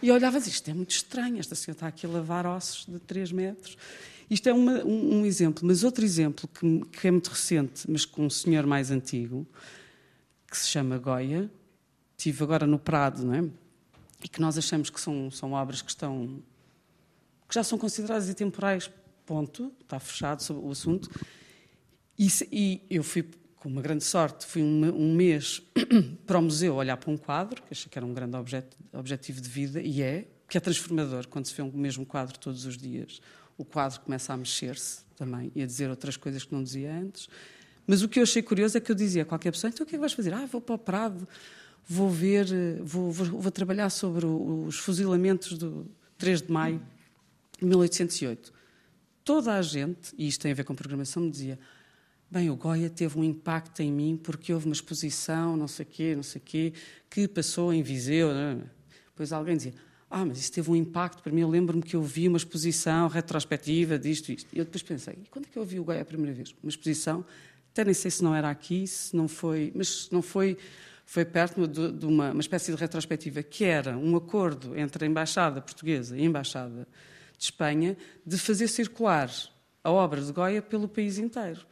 [0.02, 3.33] E olhava isto é muito estranho, esta senhora está aqui a lavar ossos de 3
[3.33, 3.76] metros.
[4.30, 8.04] Isto é uma, um, um, exemplo, mas outro exemplo que, que, é muito recente, mas
[8.04, 9.44] com um senhor mais antigo,
[10.48, 11.50] que se chama Goya,
[12.16, 13.44] tive agora no Prado, não é?
[14.22, 16.40] E que nós achamos que são, são obras que estão
[17.48, 18.88] que já são consideradas intemporais,
[19.26, 21.10] ponto, está fechado sobre o assunto.
[22.16, 25.60] E, e eu fui com uma grande sorte, fui um, um, mês
[26.24, 29.40] para o museu olhar para um quadro, que achei que era um grande objeto, objetivo
[29.40, 32.76] de vida, e é, que é transformador quando se vê o mesmo quadro todos os
[32.76, 33.20] dias
[33.60, 37.28] o quadro começa a mexer-se também e a dizer outras coisas que não dizia antes.
[37.86, 39.86] Mas o que eu achei curioso é que eu dizia a qualquer pessoa: então o
[39.86, 40.32] que é que vais fazer?
[40.32, 41.28] Ah, vou para o Prado,
[41.86, 42.46] vou ver,
[42.82, 46.80] vou, vou, vou trabalhar sobre os fuzilamentos do 3 de maio
[47.58, 48.50] de 1808.
[49.22, 51.58] Toda a gente, e isto tem a ver com programação, me dizia:
[52.30, 56.16] bem, o Goya teve um impacto em mim porque houve uma exposição, não sei quê,
[56.16, 56.72] não sei quê,
[57.10, 58.30] que passou em Viseu.
[58.30, 58.56] É?
[59.08, 59.74] Depois alguém dizia:
[60.10, 61.42] ah, mas isso teve um impacto para mim.
[61.42, 64.48] Eu lembro-me que eu vi uma exposição retrospectiva disto e isto.
[64.52, 66.52] E eu depois pensei, e quando é que eu vi o Goya a primeira vez?
[66.60, 67.24] Uma exposição,
[67.70, 70.58] até nem sei se não era aqui, se não foi, mas não foi,
[71.06, 75.06] foi perto de, de uma, uma espécie de retrospectiva que era um acordo entre a
[75.06, 76.88] Embaixada Portuguesa e a Embaixada
[77.38, 77.96] de Espanha
[78.26, 79.30] de fazer circular
[79.84, 81.64] a obra de Goya pelo país inteiro.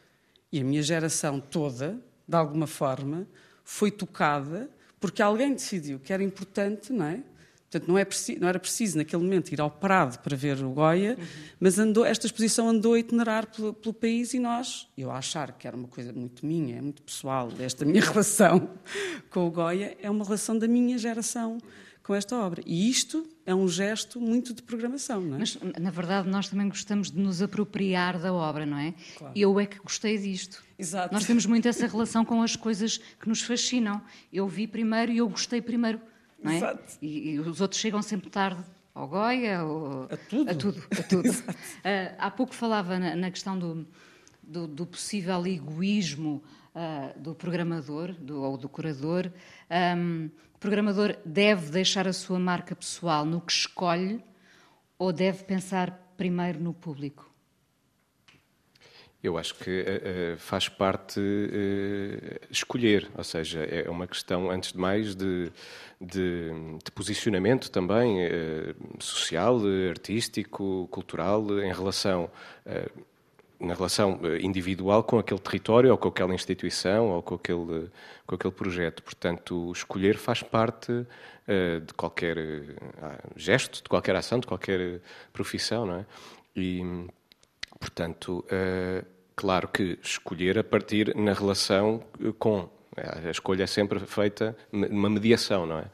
[0.53, 3.27] E a minha geração toda, de alguma forma,
[3.65, 4.71] foi tocada
[5.01, 7.23] porque alguém decidiu que era importante, não é?
[7.71, 10.71] Portanto, não, é preciso, não, era preciso naquele momento ir ao Prado para ver o
[10.71, 11.27] Goya, uhum.
[11.61, 15.53] mas andou, esta exposição andou a itinerar pelo, pelo, país e nós, eu a achar
[15.53, 18.71] que era uma coisa muito minha, muito pessoal, desta minha relação
[19.29, 21.59] com o Goya, é uma relação da minha geração
[22.09, 22.63] com esta obra.
[22.65, 25.41] E isto é um gesto muito de programação, não é?
[25.41, 28.95] Mas, na verdade, nós também gostamos de nos apropriar da obra, não é?
[29.19, 29.35] Claro.
[29.37, 30.65] Eu é que gostei disto.
[30.79, 31.13] Exato.
[31.13, 34.01] Nós temos muito essa relação com as coisas que nos fascinam.
[34.33, 36.01] Eu vi primeiro e eu gostei primeiro.
[36.43, 36.57] Não é?
[36.57, 36.99] Exato.
[37.03, 38.63] E, e os outros chegam sempre tarde
[38.95, 40.51] ao Goya, ao, a tudo.
[40.51, 41.29] A tudo, a tudo.
[41.31, 41.55] uh,
[42.19, 43.87] há pouco falava na, na questão do,
[44.43, 46.43] do, do, possível egoísmo
[46.75, 49.31] uh, do programador do, ou do curador.
[49.97, 54.23] Um, o programador deve deixar a sua marca pessoal no que escolhe
[54.99, 57.28] ou deve pensar primeiro no público?
[59.23, 64.79] Eu acho que uh, faz parte uh, escolher, ou seja, é uma questão, antes de
[64.79, 65.51] mais, de,
[66.01, 66.51] de,
[66.85, 69.59] de posicionamento também uh, social,
[69.91, 72.31] artístico, cultural, em relação,
[73.59, 77.91] na relação individual com aquele território, ou com aquela instituição, ou com aquele,
[78.25, 79.03] com aquele projeto.
[79.03, 80.93] Portanto, escolher faz parte
[81.85, 82.37] de qualquer
[83.35, 85.01] gesto, de qualquer ação, de qualquer
[85.33, 86.07] profissão, não é?
[86.55, 87.09] E,
[87.79, 92.03] Portanto, uh, claro que escolher a partir na relação
[92.39, 92.69] com.
[92.97, 95.85] A escolha é sempre feita numa mediação, não é?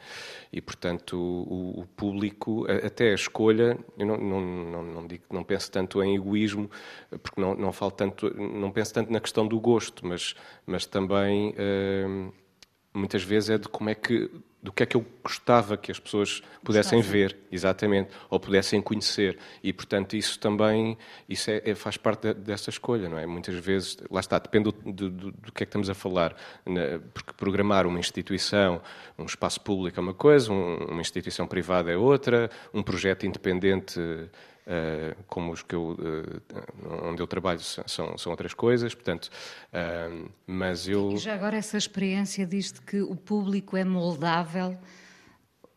[0.51, 5.44] E, portanto, o, o público, até a escolha, eu não, não, não, não, digo, não
[5.44, 6.70] penso tanto em egoísmo,
[7.23, 11.51] porque não, não, falo tanto, não penso tanto na questão do gosto, mas, mas também,
[11.51, 12.33] uh,
[12.94, 14.31] muitas vezes, é de como é que
[14.64, 19.38] do que é que eu gostava que as pessoas pudessem ver, exatamente, ou pudessem conhecer.
[19.62, 20.96] E, portanto, isso também
[21.29, 23.27] isso é, é faz parte de, dessa escolha, não é?
[23.27, 26.35] Muitas vezes, lá está, depende do, do, do que é que estamos a falar.
[26.64, 28.81] Na, porque programar uma instituição,
[29.18, 34.00] um espaço público é uma coisa, um, uma instituição privada é outra, um projeto independente
[35.27, 39.31] como os que eu, uh, onde eu trabalho são, são outras coisas, portanto,
[39.72, 41.12] uh, mas eu...
[41.12, 44.79] E já agora essa experiência diz que o público é moldável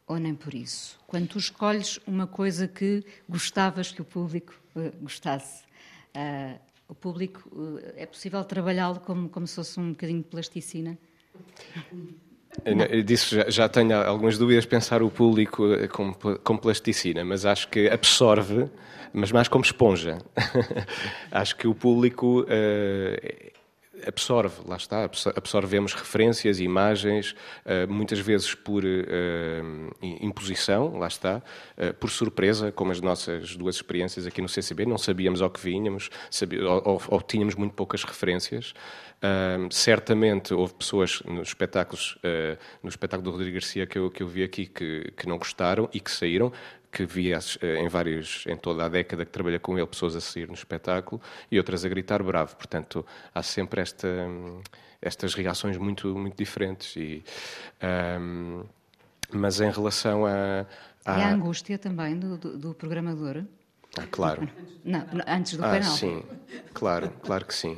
[0.07, 0.97] ou nem por isso?
[1.05, 4.53] Quando tu escolhes uma coisa que gostavas que o público
[5.01, 5.65] gostasse,
[6.87, 7.49] o público,
[7.97, 10.97] é possível trabalhá-lo como, como se fosse um bocadinho de plasticina?
[13.05, 17.89] Disso já, já tenho algumas dúvidas pensar o público com, com plasticina, mas acho que
[17.89, 18.67] absorve,
[19.13, 20.17] mas mais como esponja.
[21.31, 23.56] acho que o público uh,
[24.05, 31.41] absorve, lá está, absorvemos referências, imagens, uh, muitas vezes por uh, imposição, lá está,
[31.99, 36.09] por surpresa, como as nossas duas experiências aqui no CCB, não sabíamos ao que vínhamos,
[37.09, 38.73] ou, tínhamos muito poucas referências.
[39.71, 42.17] Certamente houve pessoas nos espetáculos,
[42.83, 46.51] no espetáculo do Rodrigo Garcia que eu, vi aqui que não gostaram e que saíram,
[46.97, 47.37] que vi uh,
[47.79, 51.21] em vários, em toda a década que trabalha com ele, pessoas a sair no espetáculo
[51.51, 52.55] e outras a gritar bravo.
[52.55, 53.05] Portanto,
[53.35, 54.07] há sempre esta,
[54.99, 56.95] estas reações muito, muito diferentes.
[56.95, 57.23] E,
[58.19, 58.63] um,
[59.31, 60.65] mas em relação a.
[61.05, 61.19] a...
[61.19, 63.43] E a angústia também do, do, do programador?
[63.95, 64.49] Ah, claro.
[64.83, 65.91] Não, antes do ah, penal.
[65.91, 66.23] Sim,
[66.73, 67.77] claro, claro que sim.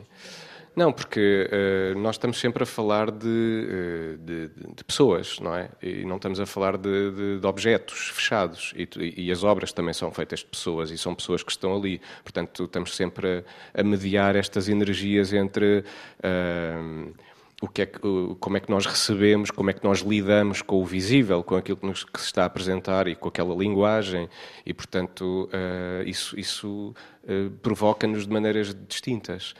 [0.80, 5.70] Não, porque uh, nós estamos sempre a falar de, uh, de, de, pessoas, não é?
[5.82, 8.74] E não estamos a falar de, de objetos fechados.
[8.78, 12.00] E, e, as obras também são feitas de pessoas e são pessoas que estão ali.
[12.24, 13.44] Portanto, estamos sempre
[13.76, 15.84] a, a mediar estas energias entre.
[16.24, 17.14] Uh,
[17.62, 18.00] o que é que,
[18.40, 21.78] como é que nós recebemos, como é que nós lidamos com o visível, com aquilo
[21.78, 24.30] que, nos, que se está a apresentar e com aquela linguagem,
[24.66, 29.54] e portanto uh, isso, isso uh, provoca-nos de maneiras distintas.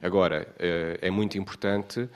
[0.00, 2.08] Agora, é muito importante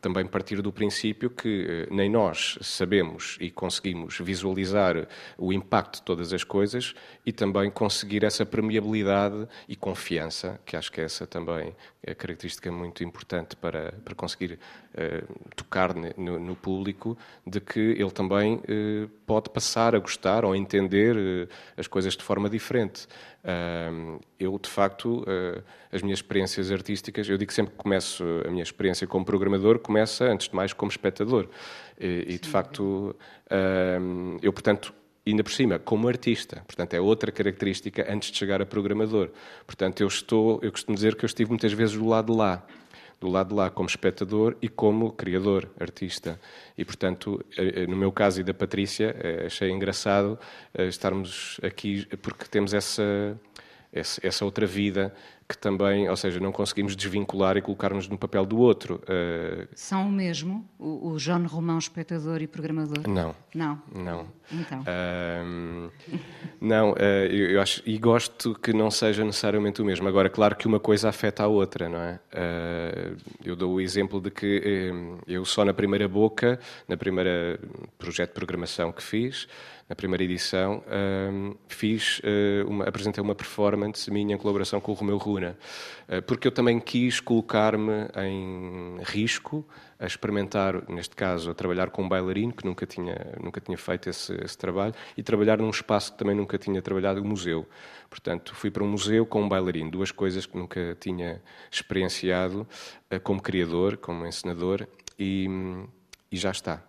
[0.00, 5.06] também partir do princípio que nem nós sabemos e conseguimos visualizar
[5.38, 6.94] o impacto de todas as coisas
[7.24, 13.04] e também conseguir essa permeabilidade e confiança, que acho que essa também é característica muito
[13.04, 14.52] importante para, para conseguir
[14.94, 18.60] uh, tocar no, no, público, de que ele também
[19.26, 23.06] pode passar a gostar ou entender as coisas de forma diferente.
[24.38, 25.24] Eu, de facto,
[25.92, 30.24] as minhas experiências artísticas, eu digo sempre que começo a minha experiência como programador, começa,
[30.24, 31.48] antes de mais, como espectador.
[31.98, 33.14] E, e de facto,
[34.42, 34.92] eu, portanto,
[35.26, 36.62] ainda por cima, como artista.
[36.66, 39.30] Portanto, é outra característica antes de chegar a programador.
[39.66, 42.64] Portanto, eu estou, eu costumo dizer que eu estive muitas vezes do lado de lá.
[43.18, 46.38] Do lado de lá como espectador e como criador, artista.
[46.76, 50.38] E, portanto, eh, eh, no meu caso e da Patrícia, eh, achei engraçado
[50.74, 53.40] estarmos aqui porque temos essa,
[53.92, 55.14] essa outra vida
[55.48, 59.00] que também, ou seja, não conseguimos desvincular e colocarmos no papel do outro.
[59.04, 59.68] Uh...
[59.74, 63.08] São o mesmo, o, o João Romão, espectador e programador?
[63.08, 63.34] Não.
[63.54, 63.80] Não?
[63.94, 64.26] Não.
[64.52, 64.80] Então?
[64.80, 65.90] Uh...
[66.60, 66.96] não, uh,
[67.30, 70.08] eu, eu, acho, e gosto que não seja necessariamente o mesmo.
[70.08, 72.18] Agora, claro que uma coisa afeta a outra, não é?
[73.44, 74.92] eu dou o exemplo de que
[75.26, 77.58] eu só na primeira boca, na primeira
[77.98, 79.48] projeto de programação que fiz,
[79.88, 80.82] na primeira edição,
[81.68, 82.20] fiz,
[82.66, 86.80] uma, apresentei uma performance minha em colaboração com o Romeu Runa, uh, porque eu também
[86.80, 89.66] quis colocar-me em risco
[89.98, 94.10] a experimentar, neste caso, a trabalhar com um bailarino, que nunca tinha, nunca tinha feito
[94.10, 97.66] esse, esse trabalho, e trabalhar num espaço que também nunca tinha trabalhado, o museu.
[98.08, 102.66] Portanto, fui para um museu com um bailarino, duas coisas que nunca tinha experienciado
[103.12, 104.86] uh, como criador, como encenador,
[105.18, 105.48] e,
[106.30, 106.82] e já está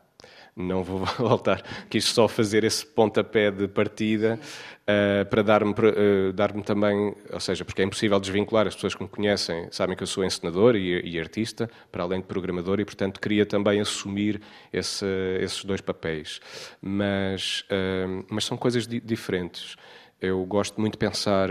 [0.58, 1.62] não vou voltar.
[1.90, 4.40] Quis só fazer esse pontapé de partida
[4.82, 9.04] uh, para dar-me uh, dar também, ou seja, porque é impossível desvincular, as pessoas que
[9.04, 12.86] me conhecem sabem que eu sou encenador e, e artista, para além de programador, e
[12.86, 14.42] portanto queria também assumir
[14.74, 15.06] esse,
[15.40, 16.40] esses dois papéis.
[16.82, 19.76] Mas, uh, mas são coisas di diferentes.
[20.20, 21.50] Eu gosto muito de pensar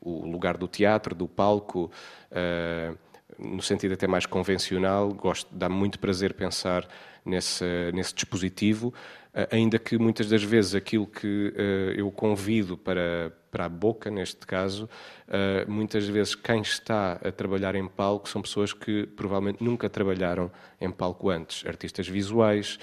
[0.00, 1.90] o lugar do teatro, do palco,
[3.38, 6.86] no sentido até mais convencional, gosto, dá muito prazer pensar
[7.24, 8.92] nesse, nesse dispositivo,
[9.32, 14.10] eh, ainda que muitas das vezes aquilo que uh, eu convido para, para a boca,
[14.10, 14.88] neste caso,
[15.28, 20.50] uh, muitas vezes quem está a trabalhar em palco são pessoas que provavelmente nunca trabalharam
[20.80, 22.78] em palco antes, artistas visuais,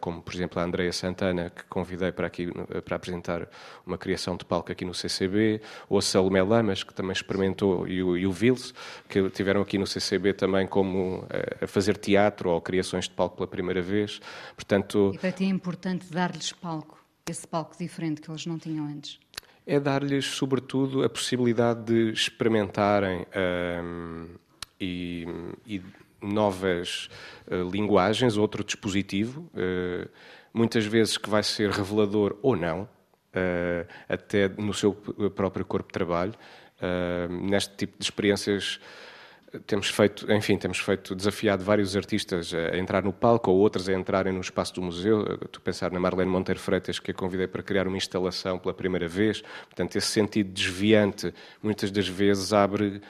[0.00, 2.48] como por exemplo a Andreia Santana, que convidei para aqui
[2.84, 3.48] para apresentar
[3.84, 8.02] uma criação de palco aqui no CCB, ou a Salomé Lamas, que também experimentou, e
[8.02, 8.74] o, e o Vils,
[9.08, 11.26] que tiveram aqui no CCB também como uh,
[11.64, 14.20] a fazer teatro ou criações de palco pela primeira vez.
[14.54, 18.86] Portanto, e para ti é importante dar-lhes palco, esse palco diferente que eles não tinham
[18.86, 19.18] antes
[19.66, 23.26] é dar-lhes, sobretudo, a possibilidade de experimentarem
[23.82, 24.28] um,
[24.80, 25.26] e,
[25.66, 25.82] e,
[26.20, 27.08] novas
[27.46, 30.08] uh, linguagens, outro dispositivo, uh,
[30.52, 34.94] muitas vezes que vai ser revelador ou não, uh, até no seu
[35.34, 36.34] próprio corpo de trabalho.
[37.28, 38.80] neste tipo de experiências
[39.66, 43.92] temos feito, enfim, temos feito desafiado vários artistas a entrar no palco ou outros a
[43.92, 45.22] entrarem no espaço do museu.
[45.22, 49.08] A pensar na Marlene Monteiro Freitas, que a convidei para criar uma instalação pela primeira
[49.08, 49.42] vez.
[49.66, 53.00] Portanto, esse sentido desviante muitas das vezes abre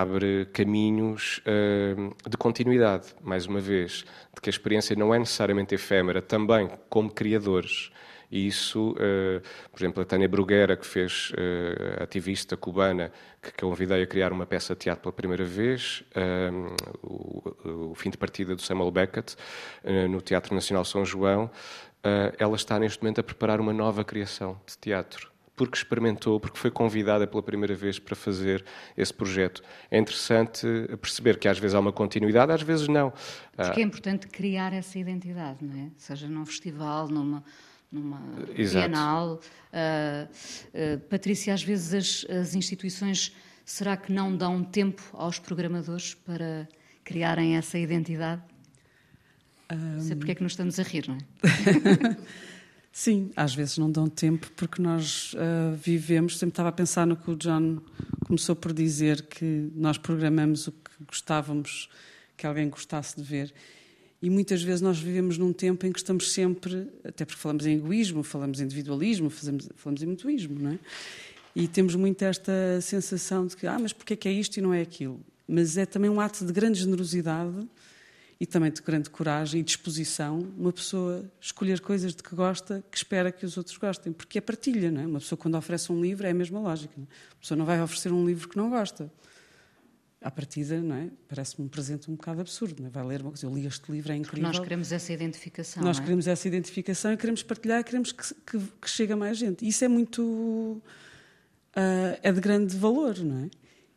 [0.00, 4.04] abre caminhos uh, de continuidade, mais uma vez,
[4.34, 7.90] de que a experiência não é necessariamente efêmera, também como criadores.
[8.30, 14.02] E isso, uh, por exemplo, a Tânia Bruguera, que fez, uh, ativista cubana, que convidei
[14.02, 16.02] a criar uma peça de teatro pela primeira vez,
[17.02, 19.36] o, o, fim de partida do Samuel Beckett,
[20.08, 21.50] no Teatro Nacional São João,
[22.38, 26.70] ela está neste momento a preparar uma nova criação de teatro porque experimentou, porque foi
[26.70, 28.64] convidada pela primeira vez para fazer
[28.96, 29.62] esse projeto.
[29.90, 30.66] É interessante
[31.00, 33.12] perceber que às vezes há uma continuidade, às vezes não.
[33.56, 35.90] Porque é importante criar essa identidade, não é?
[35.96, 37.44] Seja num festival, numa,
[37.90, 38.20] numa
[38.56, 38.88] Exato.
[38.88, 39.40] bienal.
[39.72, 43.32] Uh, uh, Patrícia, às vezes as, as, instituições,
[43.64, 46.68] será que não dão tempo aos programadores para
[47.04, 48.42] criarem essa identidade?
[49.72, 50.00] Um...
[50.00, 51.20] Sei porque é que nos estamos a rir, não é?
[52.96, 56.38] Sim, às vezes não dão tempo porque nós uh, vivemos.
[56.38, 57.80] Sempre estava a pensar no que o John
[58.24, 61.88] começou por dizer, que nós programamos o que gostávamos
[62.36, 63.52] que alguém gostasse de ver.
[64.22, 67.74] E muitas vezes nós vivemos num tempo em que estamos sempre, até porque falamos em
[67.78, 70.78] egoísmo, falamos em individualismo, fazemos, falamos em mutuísmo, não é?
[71.56, 74.60] E temos muito esta sensação de que, ah, mas porquê é que é isto e
[74.60, 75.20] não é aquilo?
[75.48, 77.68] Mas é também um ato de grande generosidade
[78.44, 82.96] e também de grande coragem e disposição uma pessoa escolher coisas de que gosta, que
[82.98, 85.06] espera que os outros gostem, porque é partilha, não é?
[85.06, 86.92] Uma pessoa quando oferece um livro é a mesma lógica.
[86.94, 87.06] Não é?
[87.32, 89.10] A pessoa não vai oferecer um livro que não gosta
[90.20, 91.08] à partida, não é?
[91.26, 92.90] Parece-me um presente um bocado absurdo, não é?
[92.90, 94.42] Vai ler uma coisa, eu li este livro, é incrível.
[94.42, 95.82] Porque nós queremos essa identificação.
[95.82, 96.02] Nós é?
[96.02, 99.66] queremos essa identificação e queremos partilhar e queremos que, que, que chegue a mais gente.
[99.66, 100.22] Isso é muito.
[100.22, 100.82] Uh,
[102.22, 103.50] é de grande valor, não é?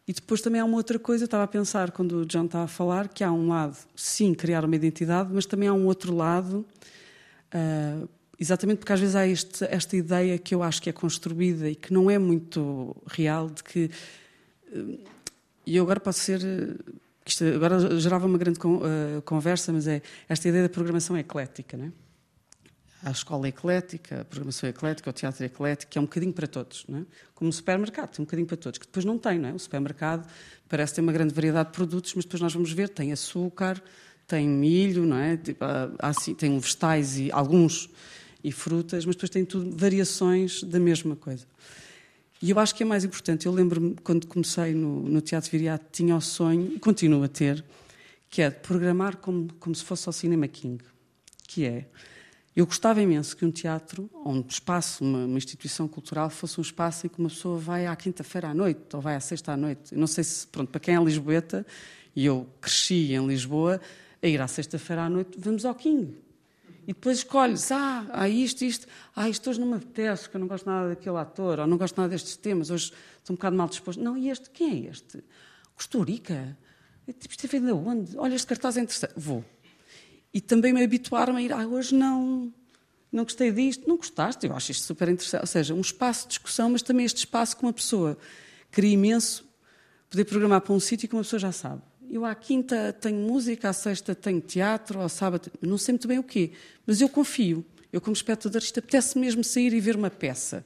[0.08, 2.63] E depois também há uma outra coisa, eu estava a pensar quando o John estava
[2.63, 6.15] a falar, que há um lado, sim, criar uma identidade, mas também há um outro
[6.15, 6.65] lado,
[7.54, 8.08] uh,
[8.39, 11.76] exatamente porque às vezes há este, esta ideia que eu acho que é construída e
[11.76, 13.91] que não é muito real, de que.
[14.74, 14.97] Uh,
[15.66, 16.39] e eu agora posso ser.
[17.26, 21.88] Isto agora gerava uma grande uh, conversa, mas é esta ideia da programação eclética, não
[21.88, 21.91] é?
[23.04, 27.00] A escola eclética, a programação eclética, o teatro eclético, é um bocadinho para todos, não
[27.00, 27.06] é?
[27.36, 29.54] Como o supermercado, tem um bocadinho para todos, que depois não tem, não é?
[29.54, 30.28] O supermercado
[30.68, 33.82] parece ter uma grande variedade de produtos, mas depois nós vamos ver, tem açúcar,
[34.28, 35.38] tem milho, não é?
[35.38, 35.64] Tipo,
[36.00, 37.89] assim, tem vegetais e alguns
[38.43, 41.45] e frutas, mas depois tem tudo variações da mesma coisa.
[42.41, 43.45] E eu acho que é mais importante.
[43.45, 47.64] Eu lembro-me, quando comecei no, no Teatro Viriato, tinha o sonho, e continuo a ter,
[48.30, 50.84] que é de programar como, como se fosse ao Cinema King.
[51.48, 51.86] Que é,
[52.58, 56.64] eu gostava imenso que um teatro, ou um espaço, uma, uma, instituição cultural, fosse um
[56.64, 59.58] espaço em que uma pessoa vai à quinta-feira à noite, ou vai à sexta à
[59.58, 59.93] noite.
[59.93, 61.64] Eu não sei se, pronto, para quem é lisboeta,
[62.16, 63.80] e eu cresci em Lisboa,
[64.24, 66.18] a ir à sexta-feira à noite, vamos ao King.
[66.82, 70.39] E depois escolhes, ah, há isto, isto, ah, isto hoje não me apetece, que eu
[70.39, 72.86] não gosto nada daquele ator, ou não gosto nada destes temas, hoje
[73.20, 74.01] estou um bocado mal disposto.
[74.01, 75.24] Não, e este, quem é este?
[75.76, 76.58] Costurica?
[77.05, 78.18] Tipo, isto é feito de onde?
[78.18, 79.14] Olha, este cartaz é interessante.
[79.16, 79.45] Vou.
[80.34, 82.53] E também me habituar-me a ir, ah, hoje não,
[83.11, 83.88] não gostei disto.
[83.88, 84.45] Não gostaste?
[84.45, 85.41] Eu acho isto super interessante.
[85.41, 88.17] Ou seja, um espaço de discussão, mas também este espaço com uma pessoa.
[88.71, 89.47] Queria imenso
[90.09, 91.82] poder programar para um sítio que uma pessoa já sabe.
[92.09, 96.17] Eu à quinta tenho música, à sexta tenho teatro, ao sábado não sei muito bem
[96.17, 96.51] o quê,
[96.86, 97.65] mas eu confio.
[97.91, 100.65] Eu, como espectador, isto apetece mesmo sair e ver uma peça.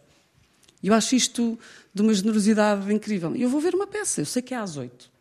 [0.83, 1.57] Eu acho isto
[1.93, 3.35] de uma generosidade incrível.
[3.35, 5.11] Eu vou ver uma peça, eu sei que é às oito.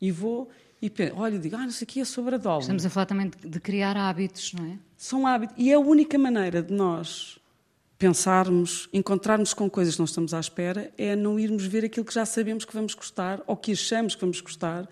[0.00, 0.50] E vou
[0.80, 2.60] e penso, olha, e digo, ah, não sei o que é sobre a dólar.
[2.60, 4.78] Estamos a falar também de criar hábitos, não é?
[4.96, 5.56] São hábitos.
[5.58, 7.38] E é a única maneira de nós
[7.98, 12.14] pensarmos, encontrarmos com coisas que não estamos à espera, é não irmos ver aquilo que
[12.14, 14.88] já sabemos que vamos gostar ou que achamos que vamos gostar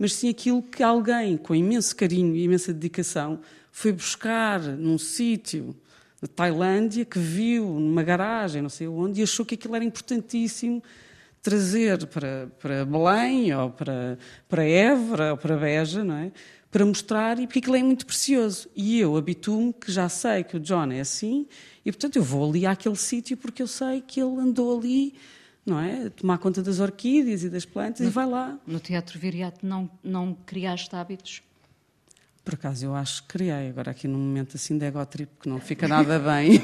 [0.00, 3.38] mas sim aquilo que alguém, com imenso carinho e imensa dedicação,
[3.70, 5.76] foi buscar num sítio
[6.22, 10.82] na Tailândia, que viu numa garagem, não sei onde, e achou que aquilo era importantíssimo
[11.42, 14.18] trazer para, para Belém, ou para,
[14.48, 16.32] para Évora, ou para Beja, não é?
[16.70, 18.68] para mostrar, e porque aquilo é muito precioso.
[18.76, 21.48] E eu habituo-me que já sei que o John é assim,
[21.84, 25.14] e portanto eu vou ali àquele sítio porque eu sei que ele andou ali
[25.64, 26.08] não é?
[26.10, 28.58] Tomar conta das orquídeas e das plantas no, e vai lá.
[28.66, 31.42] No Teatro Viriato não, não criaste hábitos?
[32.44, 35.60] Por acaso eu acho que criei, agora aqui num momento assim de egotrip que não
[35.60, 36.60] fica nada bem.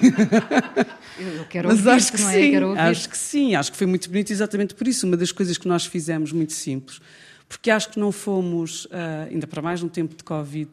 [1.18, 2.32] eu, eu quero Mas ouvir, acho que, não é?
[2.32, 2.80] sim, quero ouvir.
[2.80, 5.06] acho que sim, acho que foi muito bonito exatamente por isso.
[5.06, 7.00] Uma das coisas que nós fizemos muito simples,
[7.48, 10.70] porque acho que não fomos, uh, ainda para mais no tempo de Covid,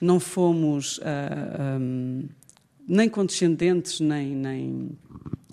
[0.00, 1.78] não fomos ah,
[2.88, 4.90] nem condescendentes, nem, nem.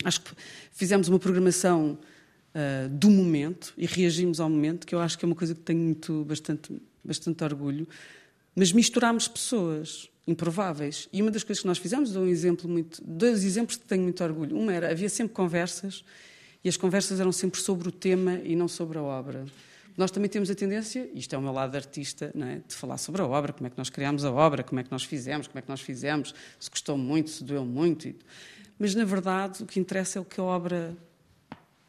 [0.03, 0.32] Acho que
[0.72, 1.97] fizemos uma programação
[2.53, 5.61] uh, do momento e reagimos ao momento, que eu acho que é uma coisa que
[5.61, 7.86] tenho muito, bastante, bastante orgulho,
[8.56, 11.08] mas misturámos pessoas improváveis.
[11.12, 14.03] E uma das coisas que nós fizemos, dou um exemplo muito, dois exemplos que tenho
[14.03, 14.58] muito orgulho.
[14.58, 16.03] Uma era, havia sempre conversas,
[16.64, 19.45] e as conversas eram sempre sobre o tema e não sobre a obra.
[19.95, 22.62] Nós também temos a tendência, isto é o meu lado artista, é?
[22.68, 24.91] de falar sobre a obra, como é que nós criámos a obra, como é que
[24.91, 28.14] nós fizemos, como é que nós fizemos, se custou muito, se doeu muito.
[28.78, 30.97] Mas, na verdade, o que interessa é o que a obra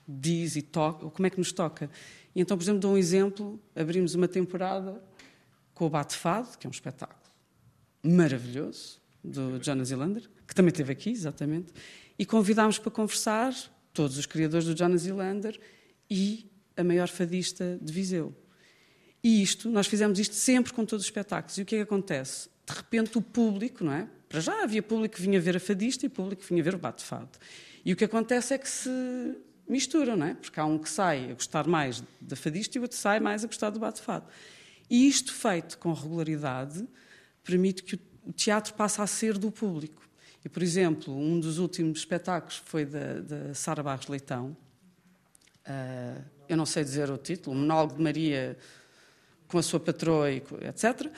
[0.06, 1.90] diz e toca, como é que nos toca.
[2.34, 5.02] E então, por exemplo, dou um exemplo: abrimos uma temporada
[5.76, 7.20] com o Bate Fado, que é um espetáculo
[8.02, 11.72] maravilhoso, do Jonas Zelander, que também esteve aqui, exatamente,
[12.18, 13.52] e convidámos para conversar
[13.92, 15.60] todos os criadores do Jonas Zelander
[16.08, 18.34] e a maior fadista de Viseu.
[19.22, 21.58] E isto, nós fizemos isto sempre com todos os espetáculos.
[21.58, 22.48] E o que é que acontece?
[22.66, 24.08] De repente o público, não é?
[24.28, 26.78] Para já havia público que vinha ver a fadista e público que vinha ver o
[26.78, 27.30] bate-fado.
[27.84, 28.90] E o que acontece é que se
[29.68, 30.34] misturam, não é?
[30.34, 33.44] Porque há um que sai a gostar mais da fadista e o outro sai mais
[33.44, 34.26] a gostar do bate-fado.
[34.88, 36.86] E isto feito com regularidade
[37.42, 40.02] permite que o teatro passe a ser do público.
[40.44, 44.56] E, por exemplo, um dos últimos espetáculos foi da, da Sara Barros Leitão.
[45.66, 48.56] Uh, eu não sei dizer o título, o Monólogo de Maria
[49.48, 51.10] com a sua patroa, etc.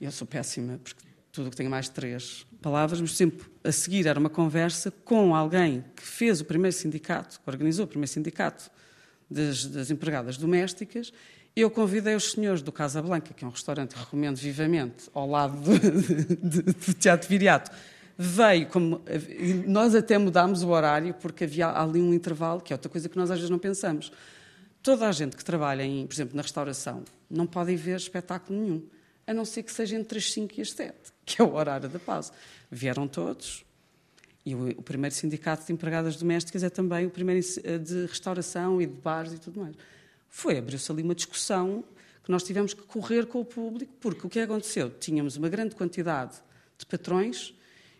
[0.00, 1.02] Eu sou péssima, porque
[1.32, 5.34] tudo que tenha mais de três palavras, mas sempre a seguir era uma conversa com
[5.34, 8.70] alguém que fez o primeiro sindicato, que organizou o primeiro sindicato
[9.30, 11.12] das, das empregadas domésticas.
[11.56, 15.26] Eu convidei os senhores do Casa Blanca, que é um restaurante que recomendo vivamente, ao
[15.26, 17.70] lado do, do Teatro Viriato.
[18.18, 19.00] Veio, como,
[19.66, 23.16] nós até mudámos o horário, porque havia ali um intervalo, que é outra coisa que
[23.16, 24.12] nós às vezes não pensamos.
[24.82, 28.82] Toda a gente que trabalha, em, por exemplo, na restauração, não pode ver espetáculo nenhum,
[29.26, 30.94] a não ser que seja entre as 5 e as 7
[31.24, 32.32] que é o horário da pausa.
[32.70, 33.64] Vieram todos,
[34.44, 38.80] e o, o, primeiro sindicato de empregadas domésticas é também o primeiro eh, de restauração
[38.80, 39.74] e de bares e tudo mais.
[40.28, 41.84] Foi, abriu-se ali uma discussão
[42.22, 44.90] que nós tivemos que correr com o público, porque o que aconteceu?
[44.90, 46.34] Tínhamos uma grande quantidade
[46.76, 47.54] de patrões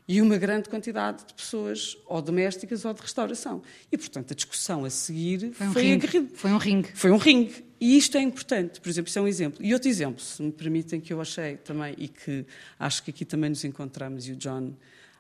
[0.08, 3.62] e uma grande quantidade de pessoas, ou domésticas ou de restauração.
[3.90, 6.28] E, portanto, a discussão a seguir foi um foi ringue.
[6.34, 6.88] Foi um ringue.
[6.94, 7.64] Foi um ringue.
[7.80, 9.64] E isto é importante, por exemplo, isso é um exemplo.
[9.64, 12.46] E outro exemplo, se me permitem, que eu achei também, e que
[12.78, 14.72] acho que aqui também nos encontramos, e o John,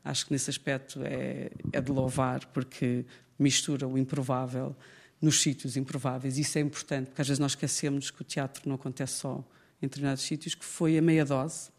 [0.04, 3.04] acho que nesse aspecto é, é de louvar, porque
[3.38, 4.74] mistura o improvável
[5.20, 6.38] nos sítios improváveis.
[6.38, 9.44] Isso é importante, porque às vezes nós esquecemos que o teatro não acontece só
[9.80, 11.70] em determinados sítios, que foi a meia dose,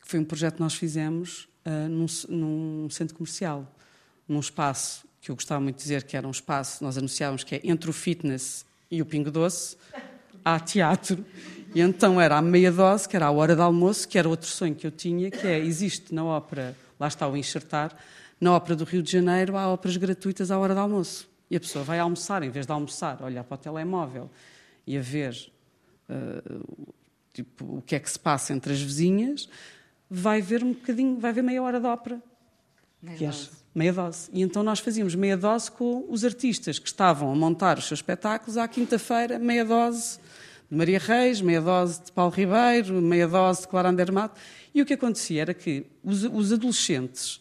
[0.00, 3.70] que foi um projeto que nós fizemos uh, num, num centro comercial,
[4.28, 7.54] num espaço que eu gostava muito de dizer que era um espaço, nós anunciávamos que
[7.54, 9.76] é entre o fitness e o Pingo Doce,
[10.44, 11.24] há teatro.
[11.74, 14.46] E então era a meia dose, que era a hora de almoço, que era outro
[14.46, 17.96] sonho que eu tinha, que é, existe na ópera, lá está o enxertar,
[18.38, 21.26] na ópera do Rio de Janeiro há óperas gratuitas à hora de almoço.
[21.50, 24.30] E a pessoa vai almoçar, em vez de almoçar, olhar para o telemóvel
[24.86, 25.52] e a ver
[26.08, 26.84] uh,
[27.34, 29.48] tipo, o que é que se passa entre as vizinhas,
[30.08, 32.22] vai ver um bocadinho, vai ver meia hora de ópera.
[33.02, 33.50] Meia que dose.
[33.74, 34.30] meia dose.
[34.32, 37.98] E então nós fazíamos meia dose com os artistas que estavam a montar os seus
[37.98, 40.18] espetáculos à quinta-feira, meia dose
[40.70, 44.34] de Maria Reis, meia dose de Paulo Ribeiro, meia dose de Clara Andermatt.
[44.72, 47.40] E o que acontecia era que os, os adolescentes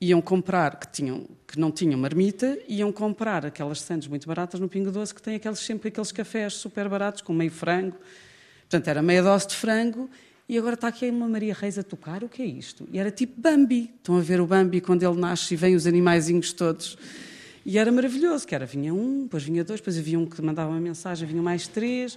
[0.00, 4.68] iam comprar, que, tinham, que não tinham marmita, iam comprar aquelas sandes muito baratas no
[4.68, 7.96] Pingo Doce, que tem aqueles, sempre aqueles cafés super baratos, com meio frango.
[8.60, 10.10] Portanto, era meia dose de frango,
[10.48, 12.86] e agora está aqui uma Maria Reis a tocar, o que é isto?
[12.92, 13.90] E era tipo Bambi.
[13.96, 16.96] Estão a ver o Bambi quando ele nasce e vem os animaizinhos todos.
[17.64, 20.70] E era maravilhoso, que era, vinha um, depois vinha dois, depois havia um que mandava
[20.70, 22.16] uma mensagem, vinham mais três.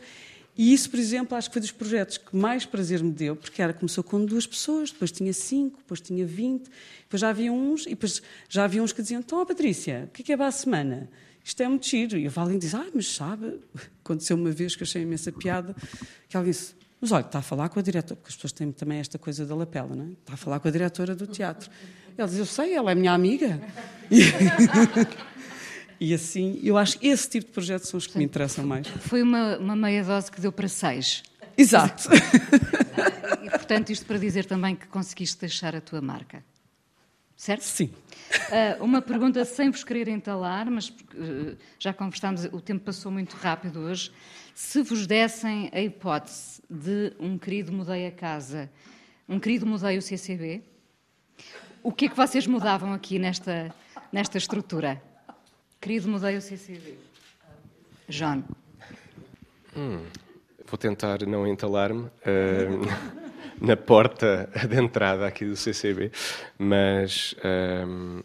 [0.60, 3.62] E isso, por exemplo, acho que foi dos projetos que mais prazer me deu, porque
[3.62, 6.70] era, começou com duas pessoas, depois tinha cinco, depois tinha vinte,
[7.04, 10.22] depois já havia uns, e depois já havia uns que diziam, então, Patrícia, o que
[10.22, 11.10] é que é para a semana?
[11.46, 12.18] Isto é muito giro.
[12.18, 13.58] E o Valinho diz, ah, mas sabe,
[14.04, 15.74] aconteceu uma vez que achei imensa piada,
[16.28, 18.70] que ela disse, mas olha, está a falar com a diretora, porque as pessoas têm
[18.74, 20.10] também esta coisa da lapela, não é?
[20.10, 21.72] Está a falar com a diretora do teatro.
[22.18, 23.62] Ele diz, eu sei, ela é minha amiga.
[26.00, 28.88] E, assim, eu acho que esse tipo de projetos são os que me interessam mais.
[28.88, 31.24] Foi uma, uma meia dose que deu para seis.
[31.58, 32.10] Exato.
[33.44, 36.44] E, portanto, isto para dizer também que conseguiste deixar a tua marca.
[37.36, 37.62] Certo?
[37.62, 37.90] Sim.
[38.50, 43.36] Uh, uma pergunta sem vos querer entalar, mas uh, já conversámos, o tempo passou muito
[43.36, 44.12] rápido hoje.
[44.54, 48.70] Se vos dessem a hipótese de um querido mudei a casa,
[49.28, 50.62] um querido mudei o CCB,
[51.82, 53.74] o que é que vocês mudavam aqui nesta,
[54.12, 55.02] nesta estrutura?
[55.80, 56.98] Querido mudei o CCB.
[58.10, 58.44] John.
[59.76, 60.04] Hum,
[60.66, 62.12] vou tentar não entalar-me uh,
[63.62, 66.12] na porta de entrada aqui do CCB,
[66.58, 67.34] mas
[67.88, 68.22] um,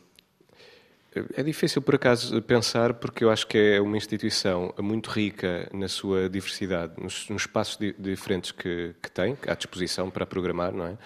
[1.34, 5.88] é difícil por acaso pensar porque eu acho que é uma instituição muito rica na
[5.88, 10.86] sua diversidade, nos, nos espaços di diferentes que, que tem à disposição para programar, não
[10.86, 10.98] é?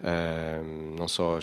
[0.00, 1.38] Uh, não só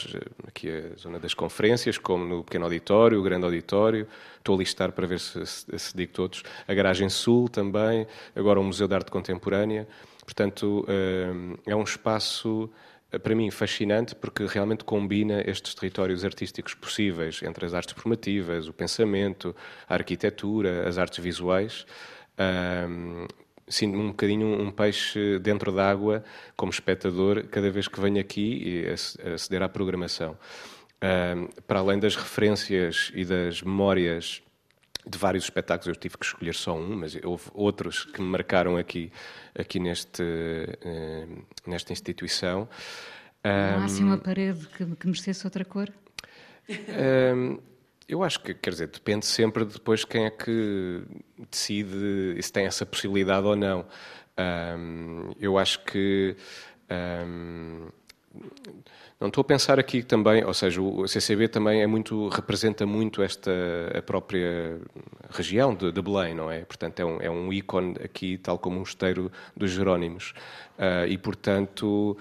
[0.47, 4.07] aqui a zona das conferências, como no pequeno auditório, o grande auditório.
[4.37, 6.41] Estou a listar para ver se, se, se digo todos.
[6.65, 9.85] A Garagem Sul também, agora o Museu de Arte Contemporânea.
[10.23, 12.69] Portanto, uh, é um espaço
[13.19, 18.73] para mim fascinante porque realmente combina estes territórios artísticos possíveis entre as artes formativas, o
[18.73, 19.55] pensamento,
[19.87, 21.85] a arquitetura, as artes visuais.
[22.39, 23.27] Um,
[23.67, 26.23] sinto um bocadinho um peixe dentro d'água
[26.55, 30.37] como espectador cada vez que venho aqui e aceder à programação.
[31.03, 34.41] Um, para além das referências e das memórias
[35.07, 38.77] de vários espetáculos, eu tive que escolher só um, mas houve outros que me marcaram
[38.77, 39.11] aqui,
[39.57, 42.67] aqui neste, uh, nesta instituição.
[43.43, 45.93] Não há assim uma parede que, que merecesse outra cor?
[46.67, 47.59] Um,
[48.07, 51.03] eu acho que, quer dizer, depende sempre depois quem é que
[51.49, 53.85] decide se tem essa possibilidade ou não.
[54.37, 56.35] Um, eu acho que.
[56.89, 57.87] Um,
[59.19, 63.21] não estou a pensar aqui também, ou seja, o CCB também é muito, representa muito
[63.21, 63.51] esta
[63.97, 64.79] a própria
[65.29, 66.65] região de, de Belém, não é?
[66.65, 70.33] Portanto, é um, é um ícone aqui, tal como o mosteiro dos Jerónimos.
[70.77, 72.17] Uh, e, portanto,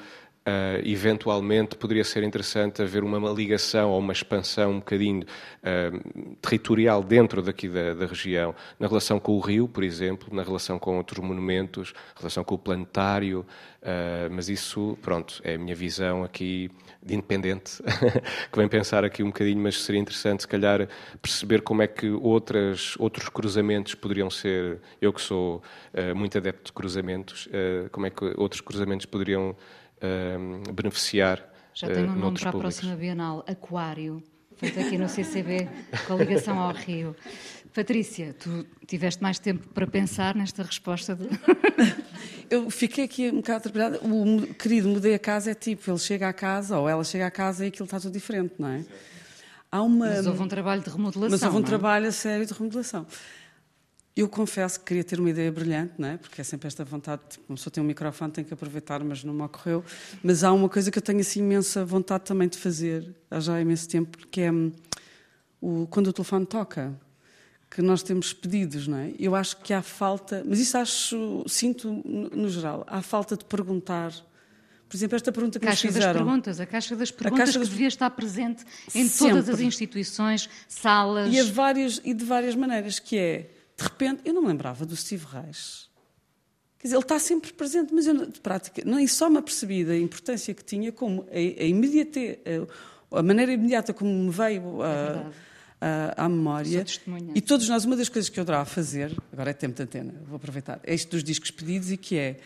[0.47, 7.03] Uh, eventualmente poderia ser interessante haver uma, ligação ou uma expansão um bocadinho uh, territorial
[7.03, 10.99] dentro daqui da, da, região, na relação com o rio, por exemplo, na relação com
[10.99, 13.41] outros monumentos, relação com o planetário,
[13.81, 16.71] uh, mas isso, pronto, é a minha visão aqui
[17.03, 17.83] de independente,
[18.53, 20.87] que vem pensar aqui um bocadinho, mas seria interessante, se calhar,
[21.23, 25.63] perceber como é que outras, outros cruzamentos poderiam ser, eu que sou
[26.15, 27.49] muito adepto de cruzamentos,
[27.93, 29.55] como é que outros cruzamentos poderiam
[30.05, 31.43] uh, beneficiar.
[31.75, 32.79] Já tenho um nome para públicos.
[32.79, 34.23] a próxima Bienal, Aquário,
[34.57, 35.69] feito aqui no CCB,
[36.07, 37.17] com a ligação ao Rio.
[37.75, 41.17] Patrícia, tu tiveste mais tempo para pensar nesta resposta?
[41.17, 41.29] De...
[42.49, 43.99] Eu fiquei aqui um bocado atrapalhada.
[44.07, 47.31] O querido mudei a casa é tipo, ele chega à casa ou ela chega à
[47.33, 48.85] casa e aquilo está tudo diferente, não é?
[49.73, 50.07] Há uma...
[50.07, 51.31] Mas houve um trabalho de remodelação.
[51.31, 51.65] Mas houve um é?
[51.65, 53.05] trabalho a sério de remodelação.
[54.17, 56.17] Eu confesso que queria ter uma ideia brilhante, não é?
[56.17, 59.25] porque é sempre esta vontade, tipo, uma pessoa tem um microfone, tem que aproveitar, mas
[59.25, 59.85] não me ocorreu.
[60.23, 63.61] Mas há uma coisa que eu tenho assim imensa vontade também de fazer, há já
[63.61, 64.71] imenso tempo, que é hum,
[65.61, 66.95] o, quando o telefone toca,
[67.69, 69.13] que nós temos pedidos, não é?
[69.19, 74.13] Eu acho que há falta, mas isso acho, sinto no, geral, há falta de perguntar
[74.89, 76.13] Por exemplo, esta pergunta que caixa nos fizeram.
[76.13, 79.33] das perguntas, a caixa das perguntas caixa que das- devia estar presente em Sempre.
[79.35, 81.35] todas as instituições, salas.
[81.35, 84.85] E, a várias, e de várias maneiras, que é, de repente, eu não me lembrava
[84.87, 85.89] do Steve Reich.
[86.79, 89.85] Quer dizer, ele está sempre presente, mas eu, de prática, não, e só me apercebi
[89.85, 92.39] da importância que tinha, como a, a imediate,
[93.11, 95.35] a, a maneira imediata como me veio a- verdade.
[95.81, 96.69] a- à memória.
[97.35, 100.15] E todos nós, uma das coisas que eu adorava fazer, agora é tempo de antena,
[100.27, 102.39] vou aproveitar, é isto dos discos pedidos e que é,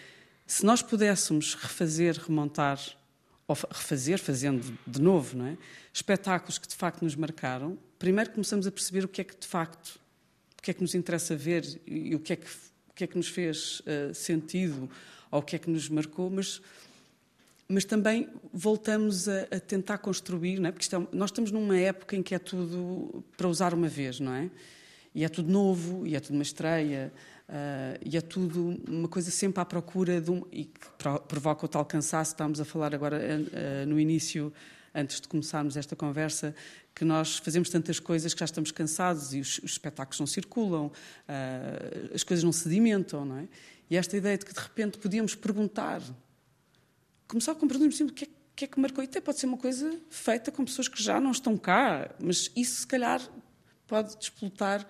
[0.46, 2.80] se nós pudéssemos refazer, remontar,
[3.46, 5.56] ou fa- refazer, fazendo de novo, não é?
[5.92, 9.46] espetáculos que de facto nos marcaram, primeiro começamos a perceber o que é que de
[9.48, 9.98] facto,
[10.68, 12.46] que é que nos interessa ver e o que é que,
[12.90, 14.90] o que, é que nos fez eh, sentido
[15.30, 16.60] ou o que é que nos marcou, mas
[17.70, 20.72] mas também voltamos a, a tentar construir, não é?
[20.72, 24.34] porque é nós estamos numa época em que é tudo para usar uma vez, não
[24.34, 24.50] é?
[25.14, 27.12] E é tudo novo, e é tudo uma estreia,
[27.48, 30.44] ah, e é tudo uma coisa sempre à procura de um.
[30.52, 32.32] e que pro- provoca o tal cansaço.
[32.32, 34.52] Estávamos a falar agora ah, no início,
[34.94, 36.54] antes de começarmos esta conversa,
[36.94, 40.90] que nós fazemos tantas coisas que já estamos cansados e os, os espetáculos não circulam,
[41.28, 43.48] ah, as coisas não sedimentam, não é?
[43.90, 46.02] E esta ideia de que de repente podíamos perguntar
[47.28, 49.04] começar com perguntas assim, o que é, que é que marcou.
[49.04, 52.50] E até pode ser uma coisa feita com pessoas que já não estão cá, mas
[52.56, 53.20] isso se calhar
[53.86, 54.86] pode desplotar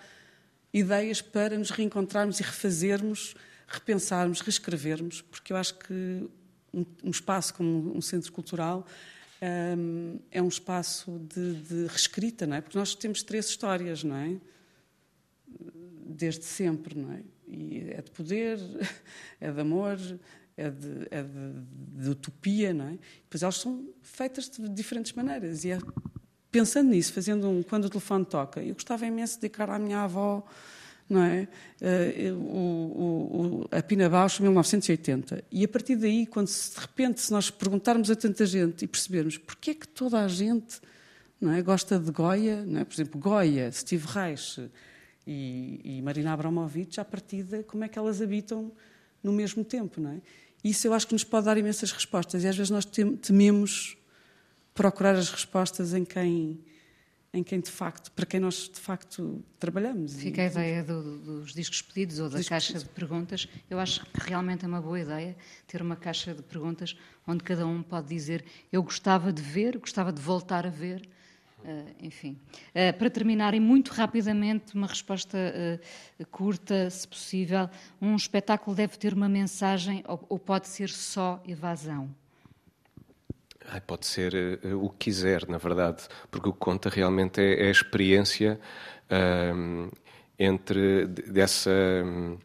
[0.73, 3.35] ideias para nos reencontrarmos e refazermos,
[3.67, 6.29] repensarmos, reescrevermos, porque eu acho que
[6.73, 8.87] um, um espaço como um centro cultural
[9.77, 12.61] hum, é um espaço de, de reescrita, não é?
[12.61, 14.37] Porque nós temos três histórias, não é?
[16.19, 17.23] desde sempre, não é?
[17.47, 18.59] E é de poder,
[19.41, 19.99] é de amor,
[20.57, 22.99] é de, é de, de utopia, não é?
[23.31, 25.65] Pois elas são feitas de diferentes maneiras.
[25.65, 25.79] E é
[26.51, 27.63] pensando nisso, fazendo um.
[27.63, 30.45] Quando o telefone toca, eu gostava imenso de dedicar à minha avó,
[31.09, 31.49] não é?
[31.81, 35.45] Eh, o, o, a Pina Bausch, 1980.
[35.51, 38.89] E a partir daí, quando se, de repente, se nós perguntarmos a tanta gente e
[38.89, 40.81] percebermos porque é que toda a gente
[41.41, 42.85] não é, gosta de Goya, não é?
[42.85, 44.69] por exemplo, Goya, Steve Reich
[45.27, 48.73] e, e Marina Abramovic, à partida, como é que elas habitam
[49.23, 50.21] no mesmo tempo, não é?
[50.63, 53.97] Isso eu acho que nos pode dar imensas respostas e às vezes nós tem- tememos
[54.75, 56.61] procurar as respostas em quem,
[57.33, 60.15] em quem de facto, para quem nós de facto trabalhamos.
[60.15, 63.47] Fica a ideia do- dos discos pedidos ou da Discos caixa de perguntas.
[63.69, 67.67] Eu acho que realmente é uma boa ideia ter uma caixa de perguntas onde cada
[67.67, 71.07] um pode dizer eu gostava de ver, gostava de voltar a ver.
[71.65, 72.39] eh, enfim,
[72.73, 75.81] Eh, para terminar, e muito rapidamente, uma resposta eh,
[76.31, 77.69] curta, se possível.
[78.01, 82.09] Um espetáculo deve ter uma mensagem ou, ou pode ser só evasão?
[83.71, 87.65] Ai, pode ser eh, o que quiser, na verdade, porque o que conta realmente é,
[87.65, 88.59] é a experiência
[89.11, 89.91] ahm,
[90.39, 91.71] entre de- dessa,
[92.05, 92.39] hum,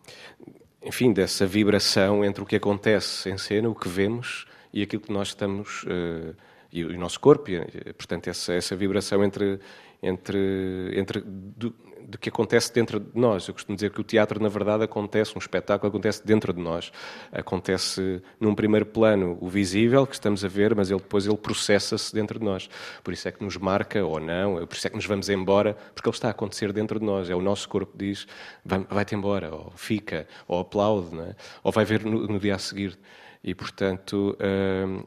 [0.82, 5.12] enfim, dessa vibração entre o que acontece em cena, o que vemos e aquilo que
[5.14, 6.36] nós estamos o
[6.76, 9.60] e o nosso corpo, e, eh, portanto essa, essa vibração entre
[10.04, 11.74] entre entre do,
[12.06, 13.48] do que acontece dentro de nós.
[13.48, 16.92] Eu costumo dizer que o teatro, na verdade, acontece, um espetáculo acontece dentro de nós.
[17.32, 22.14] Acontece num primeiro plano o visível, que estamos a ver, mas ele, depois ele processa-se
[22.14, 22.70] dentro de nós.
[23.04, 25.76] Por isso é que nos marca ou não, por isso é que nos vamos embora,
[25.96, 27.30] porque ele está a acontecer dentro de nós.
[27.30, 28.28] É o nosso corpo que diz,
[28.64, 31.36] "Vai- vai-te embora, ou fica, ou aplaude, é?
[31.64, 32.98] ou vai ver no, no dia a seguir.
[33.44, 34.38] E, portanto,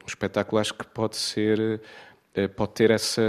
[0.04, 1.80] o espetáculo acho que pode ser,
[2.56, 3.22] pode ter essa,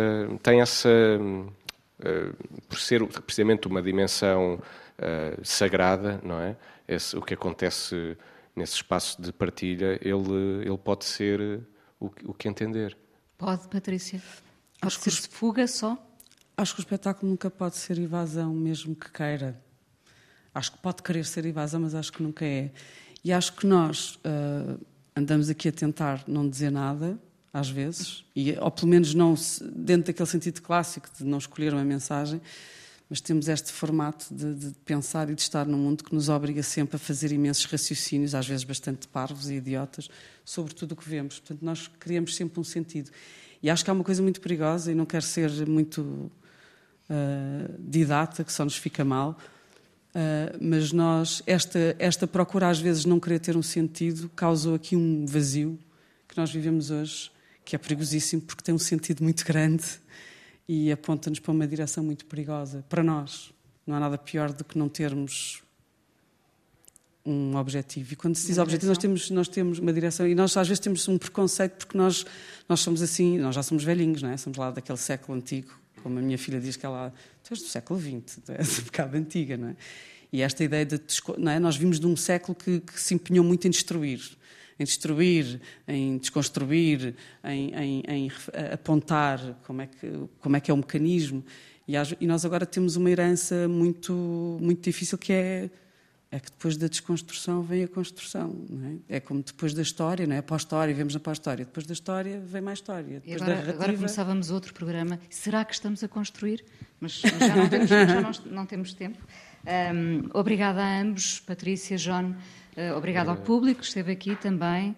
[0.43, 2.31] tem essa, eh,
[2.67, 4.59] por ser precisamente uma dimensão
[4.97, 6.55] eh, sagrada, não é?
[6.87, 8.17] Esse, o que acontece
[8.55, 11.59] nesse espaço de partilha, ele, ele pode ser eh,
[11.99, 12.97] o, que- o que entender.
[13.37, 14.19] Pode, Patrícia?
[14.19, 14.41] Pode
[14.81, 15.97] Acho que ser fuga só?
[16.55, 19.59] Acho que o espetáculo nunca pode ser evasão, mesmo que queira.
[20.53, 22.71] Acho que pode querer ser evasão, mas acho que nunca é.
[23.23, 24.75] E acho que nós ah,
[25.15, 27.17] andamos aqui a tentar não dizer nada,
[27.53, 29.33] às vezes, e, ou pelo menos não
[29.73, 32.41] dentro daquele sentido clássico de não escolher uma mensagem,
[33.09, 36.61] mas temos este formato de, de pensar e de estar num mundo que nos obriga
[36.61, 40.09] sempre a fazer imensos raciocínios, às vezes bastante parvos e idiotas,
[40.43, 41.39] sobre tudo o que vemos.
[41.39, 43.09] Portanto, nós criamos sempre um sentido.
[43.63, 48.43] E acho que há uma coisa muito perigosa, e não quero ser muito uh, didata,
[48.43, 49.37] que só nos fica mal.
[50.09, 54.95] Uh, mas nós, esta, esta procura às vezes não querer ter um sentido, causou aqui
[54.95, 55.79] um vazio
[56.27, 57.31] que nós vivemos hoje,
[57.67, 59.83] que é perigosíssimo porque tem um sentido muito grande
[60.69, 62.85] e aponta-nos para uma direção muito perigosa.
[62.87, 63.51] Para nós,
[63.85, 65.61] não há nada pior do que não termos
[67.25, 68.13] um objetivo.
[68.13, 70.25] E quando se diz Uma objetivo, nós temos, nós temos uma direção.
[70.25, 72.25] E nós às vezes temos um preconceito porque nós,
[72.69, 74.37] nós somos assim, nós já somos velhinhos, não é?
[74.37, 75.77] Somos lá daquele século antigo.
[76.01, 77.13] Como a minha filha diz que ela,
[77.43, 79.75] tu és do século XX, tu és um bocado antiga, não é?
[80.31, 81.01] E esta ideia de,
[81.37, 81.59] não é?
[81.59, 84.36] Nós vimos de um século que, que se empenhou muito em destruir,
[84.79, 88.31] em destruir, em desconstruir, em, em, em
[88.73, 91.43] apontar como é, que, como é que é o mecanismo.
[91.87, 95.69] E, e nós agora temos uma herança muito, muito difícil que é
[96.29, 98.65] é que depois da desconstrução vem a construção.
[99.09, 99.17] É?
[99.17, 99.19] é?
[99.19, 100.41] como depois da história, não é?
[100.41, 101.63] Pós-história, vemos a pós-história.
[101.63, 103.21] Depois da história vem mais história.
[103.21, 103.83] Depois agora, da narrativa...
[103.83, 105.19] agora começávamos outro programa.
[105.29, 106.65] Será que estamos a construir?
[106.99, 109.17] Mas, mas já, não temos, já não, não temos tempo.
[109.65, 112.35] Um, obrigada a ambos, Patrícia, João.
[112.77, 114.95] Uh, obrigada ao público que esteve aqui também.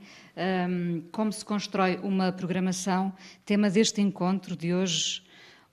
[1.12, 3.12] Como se constrói uma programação?
[3.46, 5.22] Tema deste encontro de hoje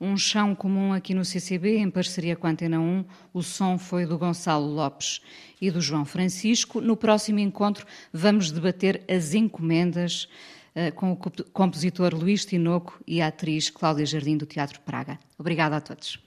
[0.00, 3.04] um chão comum aqui no CCB, em parceria com a Antena 1.
[3.32, 5.20] O som foi do Gonçalo Lopes
[5.61, 6.80] e do João Francisco.
[6.80, 10.28] No próximo encontro vamos debater as encomendas
[10.74, 11.16] uh, com o
[11.52, 15.18] compositor Luís Tinoco e a atriz Cláudia Jardim do Teatro Praga.
[15.38, 16.18] Obrigada a todos.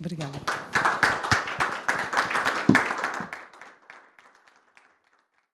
[0.00, 0.40] Obrigada.